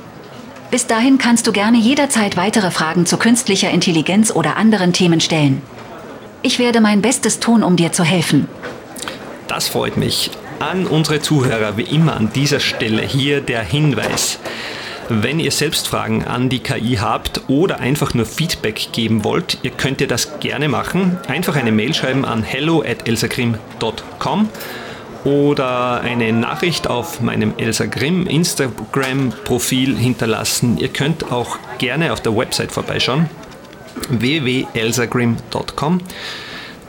Bis 0.70 0.86
dahin 0.86 1.18
kannst 1.18 1.46
du 1.46 1.52
gerne 1.52 1.78
jederzeit 1.78 2.36
weitere 2.36 2.70
Fragen 2.70 3.06
zu 3.06 3.16
künstlicher 3.16 3.70
Intelligenz 3.70 4.30
oder 4.30 4.56
anderen 4.56 4.92
Themen 4.92 5.20
stellen. 5.20 5.62
Ich 6.42 6.58
werde 6.58 6.80
mein 6.80 7.02
Bestes 7.02 7.40
tun, 7.40 7.62
um 7.62 7.76
dir 7.76 7.92
zu 7.92 8.04
helfen. 8.04 8.48
Das 9.48 9.68
freut 9.68 9.96
mich. 9.96 10.30
An 10.58 10.86
unsere 10.86 11.20
Zuhörer 11.20 11.76
wie 11.76 11.82
immer 11.82 12.16
an 12.16 12.30
dieser 12.34 12.60
Stelle 12.60 13.02
hier 13.02 13.42
der 13.42 13.62
Hinweis. 13.62 14.38
Wenn 15.08 15.38
ihr 15.38 15.50
selbst 15.50 15.86
Fragen 15.86 16.24
an 16.24 16.48
die 16.48 16.60
KI 16.60 16.96
habt 16.96 17.42
oder 17.48 17.78
einfach 17.78 18.14
nur 18.14 18.26
Feedback 18.26 18.88
geben 18.92 19.22
wollt, 19.22 19.58
ihr 19.62 19.70
könnt 19.70 20.00
ihr 20.00 20.08
das 20.08 20.40
gerne 20.40 20.68
machen. 20.68 21.18
Einfach 21.28 21.56
eine 21.56 21.72
Mail 21.72 21.94
schreiben 21.94 22.24
an 22.24 22.42
hello 22.42 22.82
at 22.82 23.06
elsagrim.com 23.06 24.48
oder 25.24 26.00
eine 26.00 26.32
Nachricht 26.32 26.88
auf 26.88 27.20
meinem 27.20 27.54
Elsa 27.58 27.86
Grimm 27.86 28.26
Instagram-Profil 28.26 29.96
hinterlassen. 29.96 30.78
Ihr 30.78 30.88
könnt 30.88 31.30
auch 31.30 31.58
gerne 31.78 32.12
auf 32.12 32.20
der 32.22 32.36
Website 32.36 32.72
vorbeischauen 32.72 33.28
www.elsagrim.com. 34.08 36.00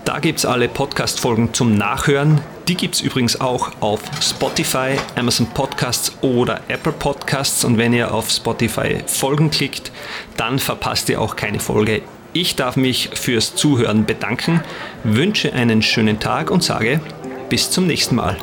Da 0.05 0.19
gibt 0.19 0.39
es 0.39 0.45
alle 0.45 0.69
Podcast-Folgen 0.69 1.53
zum 1.53 1.75
Nachhören. 1.75 2.41
Die 2.67 2.75
gibt 2.75 2.95
es 2.95 3.01
übrigens 3.01 3.39
auch 3.39 3.71
auf 3.79 4.01
Spotify, 4.21 4.97
Amazon 5.15 5.47
Podcasts 5.47 6.11
oder 6.21 6.59
Apple 6.67 6.91
Podcasts. 6.91 7.63
Und 7.63 7.77
wenn 7.77 7.93
ihr 7.93 8.13
auf 8.13 8.29
Spotify 8.29 8.97
Folgen 9.05 9.49
klickt, 9.51 9.91
dann 10.35 10.59
verpasst 10.59 11.07
ihr 11.07 11.21
auch 11.21 11.37
keine 11.37 11.61
Folge. 11.61 12.01
Ich 12.33 12.57
darf 12.57 12.75
mich 12.75 13.09
fürs 13.13 13.55
Zuhören 13.55 14.05
bedanken, 14.05 14.61
wünsche 15.05 15.53
einen 15.53 15.81
schönen 15.81 16.19
Tag 16.19 16.51
und 16.51 16.61
sage 16.61 16.99
bis 17.49 17.71
zum 17.71 17.87
nächsten 17.87 18.15
Mal. 18.15 18.35